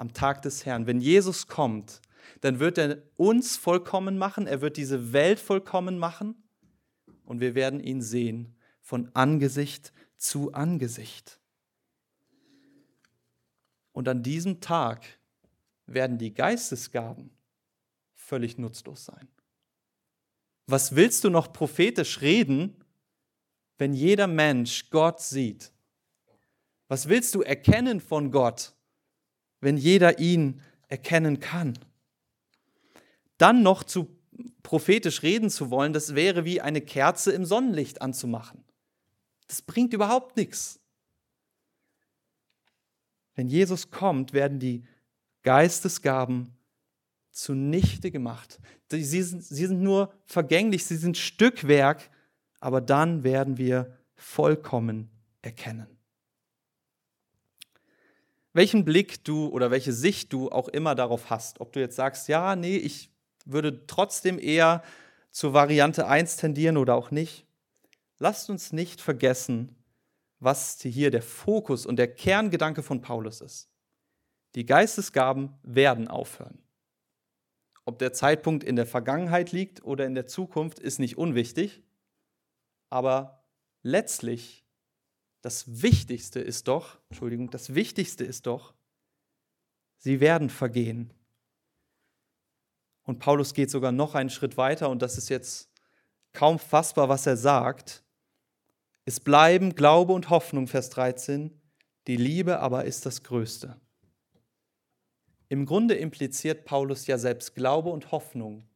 am 0.00 0.14
Tag 0.14 0.40
des 0.40 0.64
Herrn, 0.64 0.86
wenn 0.86 0.98
Jesus 1.02 1.46
kommt, 1.46 2.00
dann 2.40 2.58
wird 2.58 2.78
er 2.78 3.02
uns 3.16 3.58
vollkommen 3.58 4.16
machen, 4.16 4.46
er 4.46 4.62
wird 4.62 4.78
diese 4.78 5.12
Welt 5.12 5.38
vollkommen 5.38 5.98
machen 5.98 6.42
und 7.26 7.40
wir 7.40 7.54
werden 7.54 7.80
ihn 7.80 8.00
sehen 8.00 8.56
von 8.80 9.10
Angesicht 9.14 9.92
zu 10.16 10.54
Angesicht. 10.54 11.38
Und 13.92 14.08
an 14.08 14.22
diesem 14.22 14.62
Tag 14.62 15.04
werden 15.84 16.16
die 16.16 16.32
Geistesgaben 16.32 17.30
völlig 18.14 18.56
nutzlos 18.56 19.04
sein. 19.04 19.28
Was 20.66 20.96
willst 20.96 21.24
du 21.24 21.28
noch 21.28 21.52
prophetisch 21.52 22.22
reden, 22.22 22.82
wenn 23.76 23.92
jeder 23.92 24.28
Mensch 24.28 24.88
Gott 24.88 25.20
sieht? 25.20 25.72
Was 26.88 27.10
willst 27.10 27.34
du 27.34 27.42
erkennen 27.42 28.00
von 28.00 28.30
Gott, 28.30 28.72
wenn 29.60 29.76
jeder 29.76 30.18
ihn 30.18 30.60
erkennen 30.88 31.40
kann? 31.40 31.78
Dann 33.38 33.62
noch 33.62 33.84
zu 33.84 34.16
prophetisch 34.62 35.22
reden 35.22 35.50
zu 35.50 35.70
wollen, 35.70 35.92
das 35.92 36.14
wäre 36.14 36.44
wie 36.44 36.60
eine 36.60 36.80
Kerze 36.80 37.32
im 37.32 37.44
Sonnenlicht 37.44 38.02
anzumachen. 38.02 38.64
Das 39.48 39.62
bringt 39.62 39.92
überhaupt 39.92 40.36
nichts. 40.36 40.80
Wenn 43.34 43.48
Jesus 43.48 43.90
kommt, 43.90 44.32
werden 44.32 44.58
die 44.58 44.84
Geistesgaben 45.42 46.50
zunichte 47.30 48.10
gemacht. 48.10 48.60
Sie 48.90 49.02
sind, 49.02 49.42
sie 49.42 49.66
sind 49.66 49.82
nur 49.82 50.12
vergänglich, 50.26 50.84
sie 50.84 50.96
sind 50.96 51.16
Stückwerk, 51.16 52.10
aber 52.60 52.80
dann 52.80 53.24
werden 53.24 53.56
wir 53.56 53.96
vollkommen 54.14 55.10
erkennen. 55.42 55.86
Welchen 58.52 58.84
Blick 58.84 59.24
du 59.24 59.48
oder 59.48 59.70
welche 59.70 59.92
Sicht 59.92 60.32
du 60.32 60.50
auch 60.50 60.68
immer 60.68 60.94
darauf 60.94 61.30
hast, 61.30 61.60
ob 61.60 61.72
du 61.72 61.80
jetzt 61.80 61.96
sagst, 61.96 62.28
ja, 62.28 62.56
nee, 62.56 62.76
ich 62.76 63.10
würde 63.44 63.86
trotzdem 63.86 64.38
eher 64.38 64.82
zur 65.30 65.52
Variante 65.52 66.06
1 66.06 66.36
tendieren 66.36 66.76
oder 66.76 66.96
auch 66.96 67.10
nicht. 67.10 67.46
Lasst 68.18 68.50
uns 68.50 68.72
nicht 68.72 69.00
vergessen, 69.00 69.76
was 70.40 70.80
hier 70.82 71.10
der 71.10 71.22
Fokus 71.22 71.86
und 71.86 71.96
der 71.96 72.12
Kerngedanke 72.12 72.82
von 72.82 73.00
Paulus 73.00 73.40
ist. 73.40 73.70
Die 74.56 74.66
Geistesgaben 74.66 75.54
werden 75.62 76.08
aufhören. 76.08 76.58
Ob 77.84 77.98
der 77.98 78.12
Zeitpunkt 78.12 78.64
in 78.64 78.76
der 78.76 78.86
Vergangenheit 78.86 79.52
liegt 79.52 79.84
oder 79.84 80.06
in 80.06 80.14
der 80.14 80.26
Zukunft, 80.26 80.78
ist 80.78 80.98
nicht 80.98 81.16
unwichtig, 81.16 81.82
aber 82.88 83.44
letztlich 83.82 84.59
das 85.42 85.82
Wichtigste 85.82 86.40
ist 86.40 86.68
doch, 86.68 86.98
Entschuldigung, 87.08 87.50
das 87.50 87.74
Wichtigste 87.74 88.24
ist 88.24 88.46
doch, 88.46 88.74
sie 89.98 90.20
werden 90.20 90.50
vergehen. 90.50 91.12
Und 93.04 93.18
Paulus 93.18 93.54
geht 93.54 93.70
sogar 93.70 93.92
noch 93.92 94.14
einen 94.14 94.30
Schritt 94.30 94.56
weiter 94.56 94.90
und 94.90 95.02
das 95.02 95.18
ist 95.18 95.28
jetzt 95.28 95.70
kaum 96.32 96.58
fassbar, 96.58 97.08
was 97.08 97.26
er 97.26 97.36
sagt. 97.36 98.04
Es 99.04 99.18
bleiben 99.18 99.74
Glaube 99.74 100.12
und 100.12 100.30
Hoffnung, 100.30 100.68
Vers 100.68 100.90
13, 100.90 101.58
die 102.06 102.16
Liebe 102.16 102.60
aber 102.60 102.84
ist 102.84 103.06
das 103.06 103.22
Größte. 103.22 103.80
Im 105.48 105.66
Grunde 105.66 105.94
impliziert 105.94 106.64
Paulus 106.64 107.06
ja 107.06 107.18
selbst 107.18 107.54
Glaube 107.54 107.90
und 107.90 108.12
Hoffnung 108.12 108.68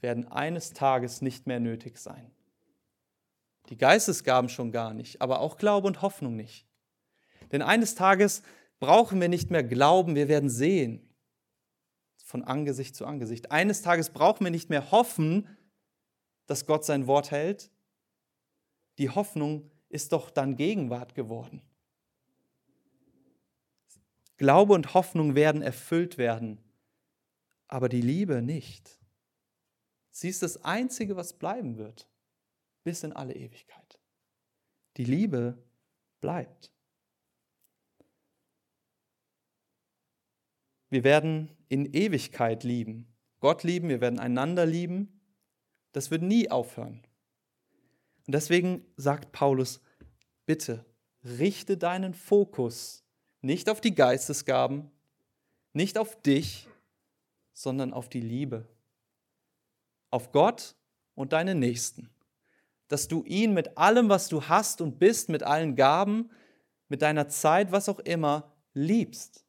werden 0.00 0.28
eines 0.28 0.72
Tages 0.72 1.22
nicht 1.22 1.46
mehr 1.46 1.60
nötig 1.60 1.98
sein. 1.98 2.30
Die 3.70 3.78
Geistesgaben 3.78 4.48
schon 4.48 4.72
gar 4.72 4.92
nicht, 4.94 5.22
aber 5.22 5.40
auch 5.40 5.56
Glaube 5.56 5.86
und 5.86 6.02
Hoffnung 6.02 6.36
nicht. 6.36 6.66
Denn 7.52 7.62
eines 7.62 7.94
Tages 7.94 8.42
brauchen 8.80 9.20
wir 9.20 9.28
nicht 9.28 9.50
mehr 9.50 9.62
glauben, 9.62 10.14
wir 10.14 10.28
werden 10.28 10.50
sehen. 10.50 11.08
Von 12.24 12.44
Angesicht 12.44 12.94
zu 12.94 13.06
Angesicht. 13.06 13.50
Eines 13.50 13.82
Tages 13.82 14.10
brauchen 14.10 14.44
wir 14.44 14.50
nicht 14.50 14.70
mehr 14.70 14.90
hoffen, 14.90 15.48
dass 16.46 16.66
Gott 16.66 16.84
sein 16.84 17.06
Wort 17.06 17.30
hält. 17.30 17.70
Die 18.98 19.10
Hoffnung 19.10 19.70
ist 19.88 20.12
doch 20.12 20.30
dann 20.30 20.56
Gegenwart 20.56 21.14
geworden. 21.14 21.62
Glaube 24.36 24.72
und 24.72 24.94
Hoffnung 24.94 25.34
werden 25.34 25.60
erfüllt 25.60 26.18
werden, 26.18 26.58
aber 27.68 27.88
die 27.88 28.00
Liebe 28.00 28.42
nicht. 28.42 28.98
Sie 30.10 30.28
ist 30.28 30.42
das 30.42 30.64
Einzige, 30.64 31.14
was 31.14 31.34
bleiben 31.34 31.76
wird, 31.76 32.09
bis 32.90 33.04
in 33.04 33.12
alle 33.12 33.36
Ewigkeit. 33.36 34.00
Die 34.96 35.04
Liebe 35.04 35.56
bleibt. 36.20 36.72
Wir 40.88 41.04
werden 41.04 41.56
in 41.68 41.94
Ewigkeit 41.94 42.64
lieben. 42.64 43.06
Gott 43.38 43.62
lieben, 43.62 43.88
wir 43.88 44.00
werden 44.00 44.18
einander 44.18 44.66
lieben. 44.66 45.20
Das 45.92 46.10
wird 46.10 46.22
nie 46.22 46.50
aufhören. 46.50 47.06
Und 48.26 48.34
deswegen 48.34 48.84
sagt 48.96 49.30
Paulus, 49.30 49.80
bitte 50.46 50.84
richte 51.22 51.76
deinen 51.76 52.12
Fokus 52.12 53.04
nicht 53.40 53.70
auf 53.70 53.80
die 53.80 53.94
Geistesgaben, 53.94 54.90
nicht 55.74 55.96
auf 55.96 56.20
dich, 56.22 56.66
sondern 57.52 57.92
auf 57.92 58.08
die 58.08 58.20
Liebe. 58.20 58.66
Auf 60.10 60.32
Gott 60.32 60.74
und 61.14 61.32
deine 61.32 61.54
Nächsten. 61.54 62.10
Dass 62.90 63.08
du 63.08 63.24
ihn 63.24 63.54
mit 63.54 63.78
allem, 63.78 64.10
was 64.10 64.28
du 64.28 64.42
hast 64.42 64.82
und 64.82 64.98
bist, 64.98 65.30
mit 65.30 65.42
allen 65.42 65.76
Gaben, 65.76 66.30
mit 66.88 67.00
deiner 67.00 67.28
Zeit, 67.28 67.72
was 67.72 67.88
auch 67.88 68.00
immer, 68.00 68.52
liebst 68.74 69.46